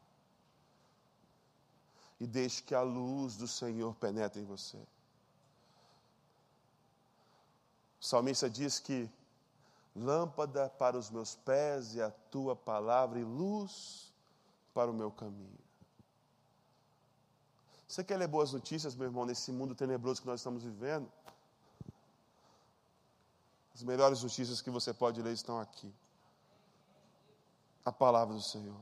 E 2.19 2.27
deixe 2.27 2.61
que 2.61 2.75
a 2.75 2.83
luz 2.83 3.35
do 3.35 3.47
Senhor 3.47 3.95
penetre 3.95 4.39
em 4.39 4.45
você. 4.45 4.77
O 7.99 8.05
salmista 8.05 8.47
diz 8.47 8.79
que 8.79 9.09
lâmpada 9.95 10.69
para 10.69 10.95
os 10.95 11.09
meus 11.09 11.33
pés 11.33 11.95
e 11.95 12.03
a 12.03 12.11
tua 12.11 12.55
palavra 12.55 13.17
e 13.17 13.23
luz 13.23 14.13
para 14.75 14.91
o 14.91 14.93
meu 14.93 15.09
caminho. 15.09 15.57
Você 17.87 18.03
quer 18.03 18.17
ler 18.17 18.27
boas 18.27 18.53
notícias, 18.53 18.93
meu 18.93 19.07
irmão, 19.07 19.25
nesse 19.25 19.51
mundo 19.51 19.73
tenebroso 19.73 20.21
que 20.21 20.27
nós 20.27 20.39
estamos 20.39 20.61
vivendo? 20.61 21.11
As 23.73 23.81
melhores 23.81 24.21
notícias 24.21 24.61
que 24.61 24.69
você 24.69 24.93
pode 24.93 25.21
ler 25.21 25.33
estão 25.33 25.59
aqui. 25.59 25.93
A 27.83 27.91
palavra 27.91 28.35
do 28.35 28.41
Senhor. 28.41 28.79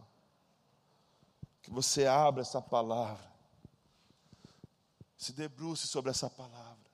Que 1.62 1.72
você 1.72 2.06
abra 2.06 2.42
essa 2.42 2.62
palavra. 2.62 3.32
Se 5.18 5.32
debruce 5.32 5.88
sobre 5.88 6.12
essa 6.12 6.30
palavra. 6.30 6.92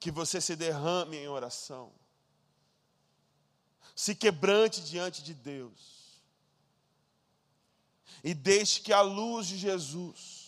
Que 0.00 0.10
você 0.10 0.40
se 0.40 0.56
derrame 0.56 1.16
em 1.16 1.28
oração. 1.28 1.92
Se 3.94 4.14
quebrante 4.14 4.82
diante 4.82 5.22
de 5.22 5.32
Deus. 5.32 6.20
E 8.24 8.34
deixe 8.34 8.80
que 8.80 8.92
a 8.92 9.00
luz 9.00 9.46
de 9.46 9.56
Jesus 9.56 10.46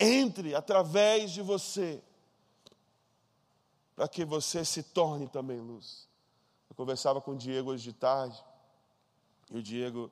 entre 0.00 0.54
através 0.54 1.30
de 1.30 1.42
você 1.42 2.02
para 4.00 4.08
que 4.08 4.24
você 4.24 4.64
se 4.64 4.82
torne 4.82 5.28
também 5.28 5.60
luz. 5.60 6.08
Eu 6.70 6.74
conversava 6.74 7.20
com 7.20 7.32
o 7.32 7.36
Diego 7.36 7.70
hoje 7.70 7.84
de 7.84 7.92
tarde, 7.92 8.42
e 9.50 9.58
o 9.58 9.62
Diego, 9.62 10.10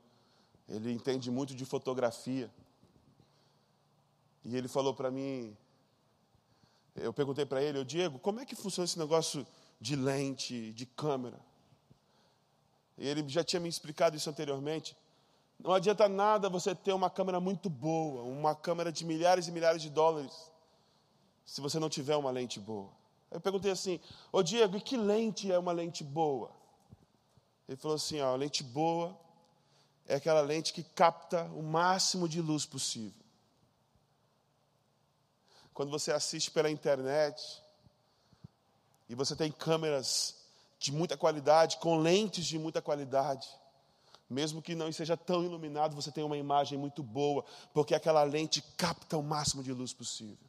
ele 0.68 0.92
entende 0.92 1.30
muito 1.30 1.54
de 1.54 1.64
fotografia. 1.64 2.50
E 4.44 4.54
ele 4.54 4.68
falou 4.68 4.92
para 4.92 5.10
mim, 5.10 5.56
eu 6.96 7.14
perguntei 7.14 7.46
para 7.46 7.62
ele, 7.62 7.82
Diego, 7.82 8.18
como 8.18 8.40
é 8.40 8.44
que 8.44 8.54
funciona 8.54 8.84
esse 8.84 8.98
negócio 8.98 9.46
de 9.80 9.96
lente, 9.96 10.70
de 10.74 10.84
câmera? 10.84 11.40
E 12.98 13.08
ele 13.08 13.26
já 13.26 13.42
tinha 13.42 13.58
me 13.58 13.70
explicado 13.70 14.18
isso 14.18 14.28
anteriormente. 14.28 14.94
Não 15.58 15.72
adianta 15.72 16.06
nada 16.10 16.50
você 16.50 16.74
ter 16.74 16.92
uma 16.92 17.08
câmera 17.08 17.40
muito 17.40 17.70
boa, 17.70 18.22
uma 18.24 18.54
câmera 18.54 18.92
de 18.92 19.06
milhares 19.06 19.48
e 19.48 19.50
milhares 19.50 19.80
de 19.80 19.88
dólares, 19.88 20.52
se 21.46 21.62
você 21.62 21.78
não 21.78 21.88
tiver 21.88 22.16
uma 22.16 22.30
lente 22.30 22.60
boa. 22.60 22.97
Eu 23.30 23.40
perguntei 23.40 23.70
assim, 23.70 24.00
ô 24.32 24.42
Diego, 24.42 24.76
e 24.76 24.80
que 24.80 24.96
lente 24.96 25.52
é 25.52 25.58
uma 25.58 25.72
lente 25.72 26.02
boa? 26.02 26.50
Ele 27.68 27.76
falou 27.76 27.96
assim, 27.96 28.20
ó, 28.20 28.34
lente 28.34 28.62
boa 28.62 29.16
é 30.08 30.14
aquela 30.14 30.40
lente 30.40 30.72
que 30.72 30.82
capta 30.82 31.44
o 31.54 31.62
máximo 31.62 32.26
de 32.26 32.40
luz 32.40 32.64
possível. 32.64 33.22
Quando 35.74 35.90
você 35.90 36.10
assiste 36.10 36.50
pela 36.50 36.70
internet 36.70 37.62
e 39.08 39.14
você 39.14 39.36
tem 39.36 39.52
câmeras 39.52 40.34
de 40.78 40.90
muita 40.90 41.16
qualidade, 41.16 41.76
com 41.76 41.98
lentes 41.98 42.46
de 42.46 42.58
muita 42.58 42.80
qualidade, 42.80 43.48
mesmo 44.28 44.62
que 44.62 44.74
não 44.74 44.90
seja 44.90 45.16
tão 45.16 45.44
iluminado, 45.44 45.94
você 45.94 46.10
tem 46.10 46.24
uma 46.24 46.36
imagem 46.36 46.78
muito 46.78 47.02
boa, 47.02 47.44
porque 47.74 47.94
aquela 47.94 48.22
lente 48.22 48.62
capta 48.76 49.16
o 49.16 49.22
máximo 49.22 49.62
de 49.62 49.72
luz 49.72 49.92
possível. 49.92 50.47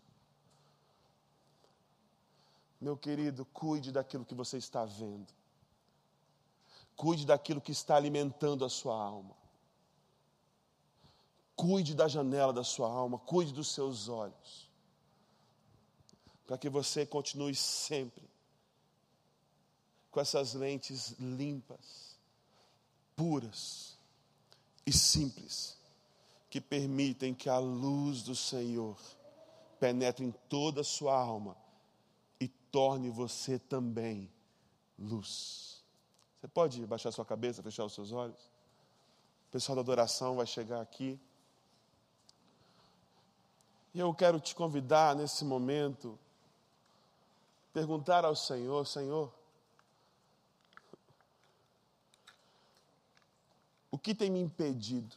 Meu 2.80 2.95
querido, 2.95 3.45
cuide 3.45 3.91
daquilo 3.91 4.23
que 4.23 4.34
você 4.34 4.57
está 4.57 4.86
vendo. 4.86 5.27
Cuide 6.95 7.25
daquilo 7.25 7.59
que 7.59 7.71
está 7.71 7.95
alimentando 7.95 8.63
a 8.63 8.69
sua 8.69 8.95
alma. 8.95 9.36
Cuide 11.55 11.93
da 11.93 12.07
janela 12.07 12.53
da 12.53 12.63
sua 12.63 12.89
alma, 12.89 13.17
cuide 13.19 13.51
dos 13.51 13.71
seus 13.73 14.07
olhos. 14.07 14.69
para 16.47 16.57
que 16.57 16.67
você 16.67 17.05
continue 17.05 17.53
sempre 17.53 18.27
com 20.09 20.19
essas 20.19 20.55
lentes 20.55 21.11
limpas, 21.19 22.17
puras 23.15 23.99
e 24.84 24.91
simples, 24.91 25.77
que 26.49 26.59
permitem 26.59 27.36
que 27.36 27.47
a 27.49 27.59
luz 27.59 28.23
do 28.23 28.36
Senhor 28.36 28.97
penetre 29.80 30.25
em 30.25 30.32
toda 30.49 30.82
a 30.82 30.84
sua 30.84 31.15
alma 31.15 31.55
torne 32.72 33.09
você 33.09 33.59
também 33.59 34.32
luz. 34.97 35.84
Você 36.39 36.47
pode 36.47 36.86
baixar 36.86 37.11
sua 37.11 37.26
cabeça, 37.26 37.61
fechar 37.63 37.86
os 37.86 37.93
seus 37.93 38.11
olhos? 38.11 38.39
O 39.47 39.51
pessoal 39.51 39.76
da 39.76 39.82
adoração 39.82 40.36
vai 40.36 40.45
chegar 40.45 40.82
aqui. 40.82 41.20
E 43.93 43.99
eu 43.99 44.13
quero 44.13 44.39
te 44.39 44.53
convidar 44.53 45.15
nesse 45.15 45.43
momento, 45.43 46.17
perguntar 47.74 48.24
ao 48.24 48.36
Senhor: 48.36 48.86
Senhor, 48.86 49.34
o 53.89 53.97
que 53.97 54.13
tem 54.13 54.30
me 54.30 54.39
impedido? 54.39 55.15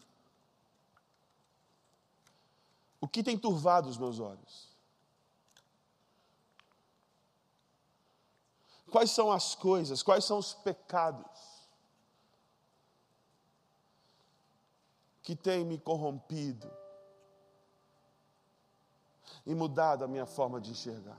O 3.01 3.07
que 3.07 3.23
tem 3.23 3.37
turvado 3.37 3.89
os 3.89 3.99
meus 3.99 4.19
olhos? 4.19 4.72
Quais 8.93 9.11
são 9.11 9.33
as 9.33 9.55
coisas, 9.55 10.03
quais 10.03 10.23
são 10.23 10.37
os 10.37 10.53
pecados 10.53 11.67
que 15.23 15.35
têm 15.35 15.65
me 15.65 15.79
corrompido 15.79 16.71
e 19.47 19.55
mudado 19.55 20.05
a 20.05 20.07
minha 20.07 20.27
forma 20.27 20.61
de 20.61 20.73
enxergar? 20.73 21.19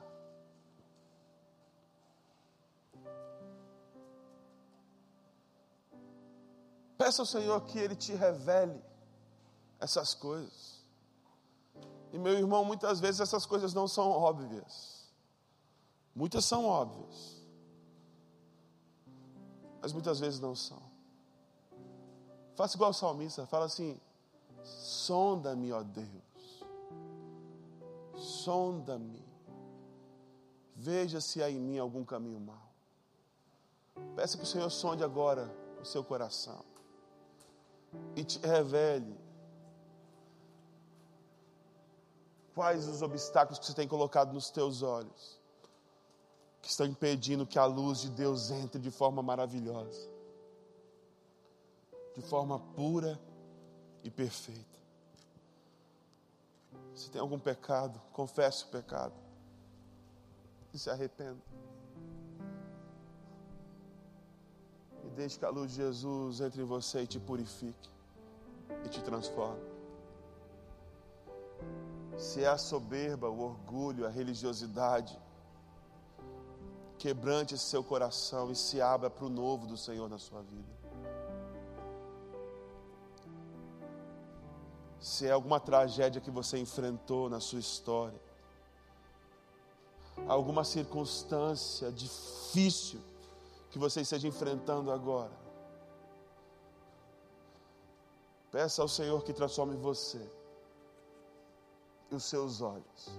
Peça 6.95 7.23
ao 7.23 7.25
Senhor 7.25 7.59
que 7.61 7.79
Ele 7.79 7.95
te 7.95 8.13
revele 8.13 8.79
essas 9.79 10.13
coisas. 10.13 10.85
E 12.11 12.19
meu 12.19 12.33
irmão, 12.33 12.63
muitas 12.63 12.99
vezes 12.99 13.19
essas 13.19 13.47
coisas 13.47 13.73
não 13.73 13.87
são 13.87 14.11
óbvias. 14.11 15.11
Muitas 16.13 16.45
são 16.45 16.65
óbvias 16.67 17.42
mas 19.83 19.91
muitas 19.91 20.17
vezes 20.17 20.39
não 20.39 20.55
são. 20.55 20.81
Faça 22.55 22.77
igual 22.77 22.91
o 22.91 22.93
salmista, 22.93 23.45
fala 23.45 23.65
assim: 23.65 23.99
sonda-me, 24.63 25.73
ó 25.73 25.83
Deus, 25.83 26.65
sonda-me, 28.15 29.21
veja 30.73 31.19
se 31.19 31.43
há 31.43 31.49
em 31.49 31.59
mim 31.59 31.79
algum 31.79 32.05
caminho 32.05 32.39
mau. 32.39 32.71
Peça 34.15 34.37
que 34.37 34.43
o 34.43 34.47
Senhor 34.47 34.69
sonde 34.69 35.03
agora 35.03 35.53
o 35.81 35.85
seu 35.85 36.01
coração 36.01 36.63
e 38.15 38.23
te 38.23 38.39
revele 38.39 39.19
quais 42.55 42.87
os 42.87 43.01
obstáculos 43.01 43.59
que 43.59 43.65
você 43.65 43.73
tem 43.73 43.87
colocado 43.87 44.31
nos 44.31 44.49
teus 44.49 44.81
olhos 44.81 45.42
que 46.63 46.69
estão 46.69 46.85
impedindo 46.85 47.45
que 47.45 47.59
a 47.59 47.65
luz 47.65 47.99
de 47.99 48.09
Deus 48.09 48.49
entre 48.49 48.79
de 48.79 48.89
forma 48.89 49.21
maravilhosa, 49.21 50.09
de 52.15 52.21
forma 52.21 52.57
pura 52.57 53.19
e 54.01 54.09
perfeita. 54.09 54.79
Se 56.95 57.11
tem 57.11 57.19
algum 57.19 57.37
pecado, 57.37 58.01
confesse 58.13 58.63
o 58.63 58.67
pecado 58.67 59.13
e 60.73 60.79
se 60.79 60.89
arrependa. 60.89 61.41
E 65.03 65.09
deixe 65.09 65.37
que 65.37 65.43
a 65.43 65.49
luz 65.49 65.71
de 65.71 65.77
Jesus 65.77 66.39
entre 66.39 66.61
em 66.61 66.65
você 66.65 67.01
e 67.01 67.07
te 67.07 67.19
purifique 67.19 67.89
e 68.85 68.87
te 68.87 69.03
transforme. 69.03 69.61
Se 72.17 72.41
é 72.45 72.47
a 72.47 72.57
soberba, 72.57 73.27
o 73.27 73.41
orgulho, 73.41 74.05
a 74.05 74.09
religiosidade, 74.09 75.21
quebrante 77.03 77.53
esse 77.53 77.65
seu 77.65 77.83
coração 77.83 78.49
e 78.49 78.55
se 78.55 78.79
abra 78.79 79.09
para 79.09 79.25
o 79.25 79.29
novo 79.29 79.67
do 79.67 79.75
Senhor 79.75 80.07
na 80.09 80.17
sua 80.17 80.41
vida. 80.41 80.73
Se 85.01 85.27
é 85.27 85.31
alguma 85.31 85.59
tragédia 85.59 86.21
que 86.21 86.31
você 86.31 86.57
enfrentou 86.57 87.29
na 87.29 87.41
sua 87.41 87.59
história, 87.59 88.17
alguma 90.29 90.63
circunstância 90.63 91.91
difícil 91.91 93.01
que 93.69 93.77
você 93.77 93.99
esteja 93.99 94.25
enfrentando 94.25 94.89
agora, 94.89 95.33
peça 98.49 98.81
ao 98.81 98.87
Senhor 98.87 99.21
que 99.25 99.33
transforme 99.33 99.75
você 99.75 100.25
e 102.09 102.15
os 102.15 102.23
seus 102.23 102.61
olhos 102.61 103.11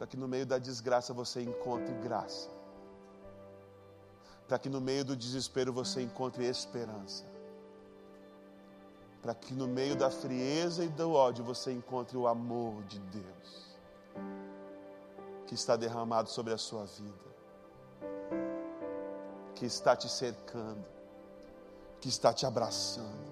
para 0.00 0.06
que 0.06 0.16
no 0.16 0.26
meio 0.26 0.46
da 0.46 0.56
desgraça 0.56 1.12
você 1.12 1.42
encontre 1.42 1.92
graça, 1.96 2.48
para 4.48 4.58
que 4.58 4.70
no 4.70 4.80
meio 4.80 5.04
do 5.04 5.14
desespero 5.14 5.74
você 5.74 6.00
encontre 6.00 6.46
esperança, 6.46 7.26
para 9.20 9.34
que 9.34 9.52
no 9.52 9.68
meio 9.68 9.94
da 9.94 10.10
frieza 10.10 10.82
e 10.82 10.88
do 10.88 11.12
ódio 11.12 11.44
você 11.44 11.70
encontre 11.70 12.16
o 12.16 12.26
amor 12.26 12.82
de 12.84 12.98
Deus 12.98 13.76
que 15.46 15.54
está 15.54 15.76
derramado 15.76 16.30
sobre 16.30 16.54
a 16.54 16.58
sua 16.58 16.86
vida, 16.86 17.30
que 19.54 19.66
está 19.66 19.94
te 19.94 20.08
cercando, 20.08 20.86
que 22.00 22.08
está 22.08 22.32
te 22.32 22.46
abraçando. 22.46 23.29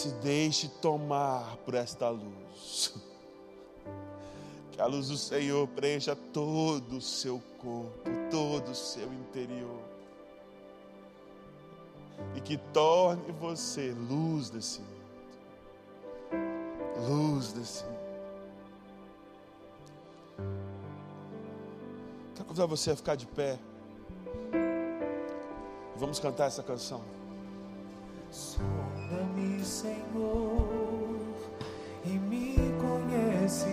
Se 0.00 0.08
deixe 0.12 0.66
tomar 0.80 1.58
por 1.58 1.74
esta 1.74 2.08
luz. 2.08 2.94
Que 4.72 4.80
a 4.80 4.86
luz 4.86 5.08
do 5.08 5.16
Senhor 5.18 5.68
preencha 5.68 6.16
todo 6.16 6.96
o 6.96 7.00
seu 7.02 7.38
corpo, 7.58 8.08
todo 8.30 8.70
o 8.70 8.74
seu 8.74 9.12
interior. 9.12 9.82
E 12.34 12.40
que 12.40 12.56
torne 12.72 13.30
você 13.32 13.92
luz 13.92 14.48
desse 14.48 14.80
mundo. 14.80 14.90
Luz 17.06 17.52
desse 17.52 17.84
mundo. 17.84 18.00
Quero 22.36 22.44
convidar 22.46 22.64
você 22.64 22.92
a 22.92 22.96
ficar 22.96 23.16
de 23.16 23.26
pé. 23.26 23.58
Vamos 25.94 26.18
cantar 26.18 26.46
essa 26.46 26.62
canção. 26.62 27.04
Sonda-me, 29.10 29.64
Senhor, 29.64 31.18
e 32.04 32.10
me 32.10 32.54
conheces. 32.80 33.66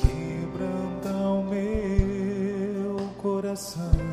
Quebranta 0.00 1.10
o 1.10 1.42
meu 1.42 3.08
coração. 3.20 4.11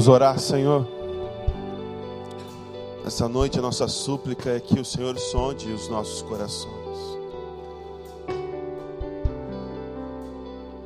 Vamos 0.00 0.14
orar, 0.14 0.38
Senhor. 0.38 0.88
Essa 3.04 3.28
noite 3.28 3.58
a 3.58 3.62
nossa 3.62 3.86
súplica 3.86 4.48
é 4.48 4.58
que 4.58 4.80
o 4.80 4.84
Senhor 4.84 5.18
sonde 5.18 5.70
os 5.70 5.90
nossos 5.90 6.22
corações. 6.22 6.98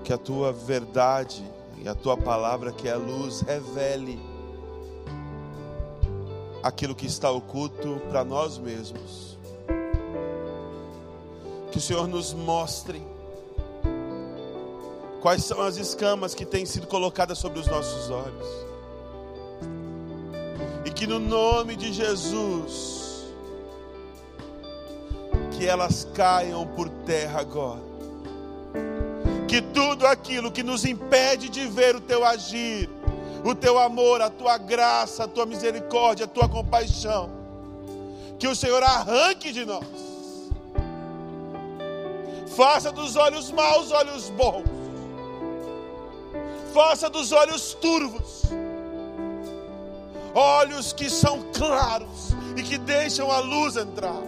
Que 0.03 0.13
a 0.13 0.19
tua 0.19 0.53
verdade 0.53 1.49
e 1.81 1.89
a 1.89 1.95
tua 1.95 2.17
palavra, 2.17 2.73
que 2.73 2.89
é 2.89 2.93
a 2.95 2.97
luz, 2.97 3.43
revele 3.43 4.19
aquilo 6.61 6.93
que 6.93 7.07
está 7.07 7.31
oculto 7.31 8.03
para 8.09 8.25
nós 8.25 8.59
mesmos. 8.59 9.39
Que 11.71 11.79
o 11.79 11.81
Senhor 11.81 12.09
nos 12.09 12.35
mostre 12.35 13.01
quais 15.23 15.45
são 15.45 15.61
as 15.61 15.77
escamas 15.77 16.35
que 16.35 16.45
têm 16.45 16.67
sido 16.67 16.89
colocadas 16.89 17.39
sobre 17.39 17.61
os 17.61 17.69
nossos 17.69 18.11
olhos. 18.11 18.74
Que 21.05 21.09
no 21.09 21.21
nome 21.21 21.77
de 21.77 21.93
Jesus, 21.93 23.27
que 25.53 25.67
elas 25.67 26.09
caiam 26.15 26.67
por 26.67 26.89
terra 26.89 27.41
agora. 27.41 27.83
Que 29.47 29.61
tudo 29.61 30.07
aquilo 30.07 30.51
que 30.51 30.63
nos 30.63 30.87
impede 30.87 31.51
de 31.51 31.67
ver 31.67 31.95
o 31.95 32.01
teu 32.01 32.25
agir, 32.25 32.89
o 33.45 33.55
teu 33.55 33.79
amor, 33.79 34.23
a 34.23 34.31
tua 34.31 34.57
graça, 34.57 35.25
a 35.25 35.29
tua 35.29 35.45
misericórdia, 35.45 36.25
a 36.25 36.27
tua 36.27 36.49
compaixão. 36.49 37.29
Que 38.39 38.49
o 38.49 38.57
Senhor 38.57 38.83
arranque 38.83 39.53
de 39.53 39.67
nós. 39.67 39.85
Faça 42.57 42.91
dos 42.91 43.15
olhos 43.15 43.53
maus 43.53 43.93
olhos 43.93 44.31
bons. 44.31 44.65
Faça 46.73 47.11
dos 47.11 47.31
olhos 47.31 47.75
turvos 47.75 48.45
olhos 50.35 50.93
que 50.93 51.09
são 51.09 51.43
claros 51.53 52.35
e 52.57 52.63
que 52.63 52.77
deixam 52.77 53.31
a 53.31 53.39
luz 53.39 53.77
entrar. 53.77 54.23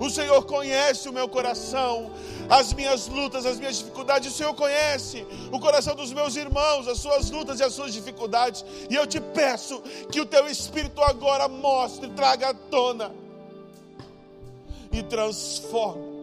O 0.00 0.08
Senhor 0.08 0.44
conhece 0.44 1.08
o 1.08 1.12
meu 1.12 1.28
coração, 1.28 2.12
as 2.48 2.72
minhas 2.72 3.08
lutas, 3.08 3.44
as 3.44 3.58
minhas 3.58 3.78
dificuldades. 3.78 4.32
O 4.32 4.36
Senhor 4.36 4.54
conhece 4.54 5.26
o 5.52 5.58
coração 5.58 5.94
dos 5.96 6.12
meus 6.12 6.36
irmãos, 6.36 6.86
as 6.86 6.98
suas 6.98 7.30
lutas 7.30 7.58
e 7.58 7.64
as 7.64 7.74
suas 7.74 7.92
dificuldades. 7.92 8.64
E 8.88 8.94
eu 8.94 9.06
te 9.06 9.20
peço 9.20 9.80
que 10.10 10.20
o 10.20 10.26
teu 10.26 10.46
Espírito 10.46 11.02
agora 11.02 11.48
mostre, 11.48 12.08
traga 12.10 12.50
à 12.50 12.54
tona 12.54 13.12
e 14.92 15.02
transforme. 15.02 16.16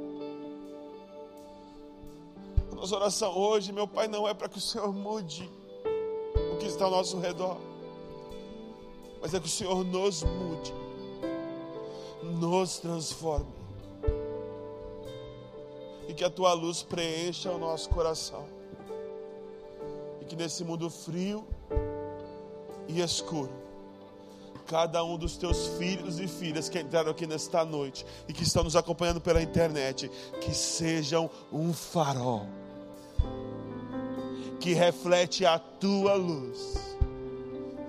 A 2.72 2.76
nossa 2.76 2.96
oração 2.96 3.38
hoje, 3.38 3.74
meu 3.74 3.88
Pai, 3.88 4.08
não 4.08 4.28
é 4.28 4.34
para 4.34 4.48
que 4.48 4.58
o 4.58 4.62
Senhor 4.62 4.94
mude 4.94 5.50
o 6.56 6.58
que 6.58 6.68
está 6.68 6.86
ao 6.86 6.92
nosso 6.92 7.20
redor, 7.20 7.58
mas 9.22 9.34
é 9.34 9.40
que 9.40 9.46
o 9.46 9.50
Senhor 9.50 9.84
nos 9.84 10.24
mude, 10.24 10.74
nos 12.40 12.80
transforme 12.80 13.54
e 16.08 16.14
que 16.14 16.24
a 16.24 16.30
tua 16.30 16.54
luz 16.54 16.82
preencha 16.82 17.52
o 17.52 17.58
nosso 17.58 17.90
coração. 17.90 18.46
E 20.22 20.26
que 20.26 20.36
nesse 20.36 20.64
mundo 20.64 20.90
frio 20.90 21.46
e 22.88 23.02
escuro, 23.02 23.52
cada 24.66 25.04
um 25.04 25.18
dos 25.18 25.36
teus 25.36 25.68
filhos 25.78 26.20
e 26.20 26.28
filhas 26.28 26.70
que 26.70 26.80
entraram 26.80 27.12
aqui 27.12 27.28
nesta 27.28 27.66
noite 27.66 28.06
e 28.30 28.34
que 28.34 28.44
estão 28.44 28.64
nos 28.64 28.78
acompanhando 28.78 29.20
pela 29.20 29.42
internet, 29.42 30.10
que 30.40 30.54
sejam 30.54 31.30
um 31.52 31.74
farol 31.74 32.48
que 34.60 34.74
reflete 34.74 35.46
a 35.46 35.60
tua 35.60 36.14
luz 36.16 36.98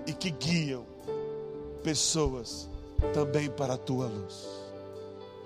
e 0.05 0.13
que 0.13 0.29
guiam 0.29 0.85
pessoas 1.83 2.69
também 3.13 3.49
para 3.49 3.75
a 3.75 3.77
tua 3.77 4.07
luz. 4.07 4.47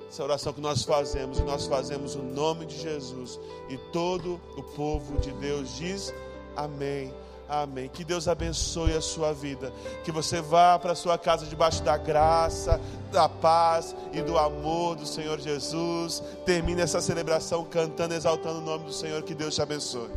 Essa 0.10 0.24
oração 0.24 0.52
que 0.52 0.60
nós 0.60 0.84
fazemos, 0.84 1.40
e 1.40 1.44
nós 1.44 1.68
fazemos 1.68 2.16
no 2.16 2.24
nome 2.24 2.66
de 2.66 2.78
Jesus. 2.78 3.40
E 3.70 3.78
todo 3.94 4.42
o 4.58 4.64
povo 4.64 5.18
de 5.20 5.32
Deus 5.34 5.78
diz 5.78 6.14
amém. 6.56 7.14
Amém. 7.48 7.90
Que 7.90 8.06
Deus 8.06 8.30
abençoe 8.30 8.94
a 8.94 9.02
sua 9.02 9.34
vida. 9.34 9.74
Que 10.06 10.12
você 10.12 10.42
vá 10.42 10.80
para 10.80 10.94
a 10.94 10.96
sua 10.96 11.18
casa 11.18 11.46
debaixo 11.46 11.84
da 11.84 11.98
graça, 11.98 12.80
da 13.12 13.28
paz 13.28 13.94
e 14.14 14.22
do 14.22 14.38
amor 14.38 14.96
do 14.96 15.06
Senhor 15.06 15.38
Jesus. 15.38 16.24
Termine 16.46 16.82
essa 16.82 17.02
celebração 17.02 17.66
cantando, 17.66 18.14
exaltando 18.14 18.60
o 18.60 18.62
nome 18.62 18.86
do 18.86 18.94
Senhor. 18.94 19.22
Que 19.24 19.34
Deus 19.34 19.54
te 19.54 19.62
abençoe. 19.62 20.10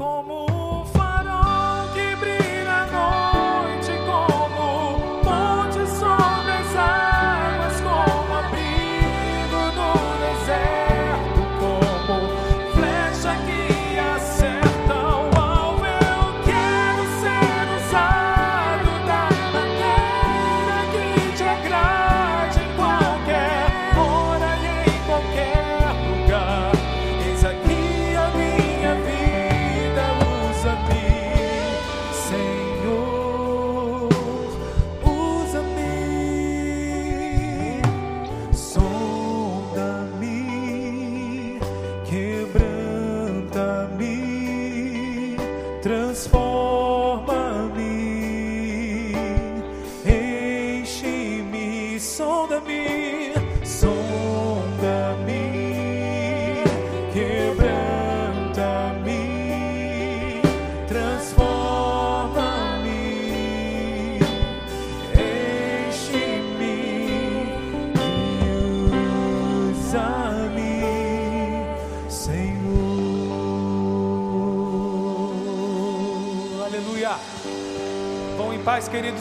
Como 0.00 0.49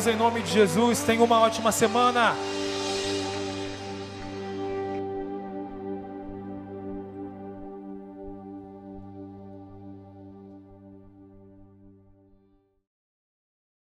em 0.08 0.16
nome 0.16 0.42
de 0.42 0.52
Jesus. 0.52 1.02
Tenham 1.04 1.24
uma 1.24 1.40
ótima 1.40 1.72
semana. 1.72 2.36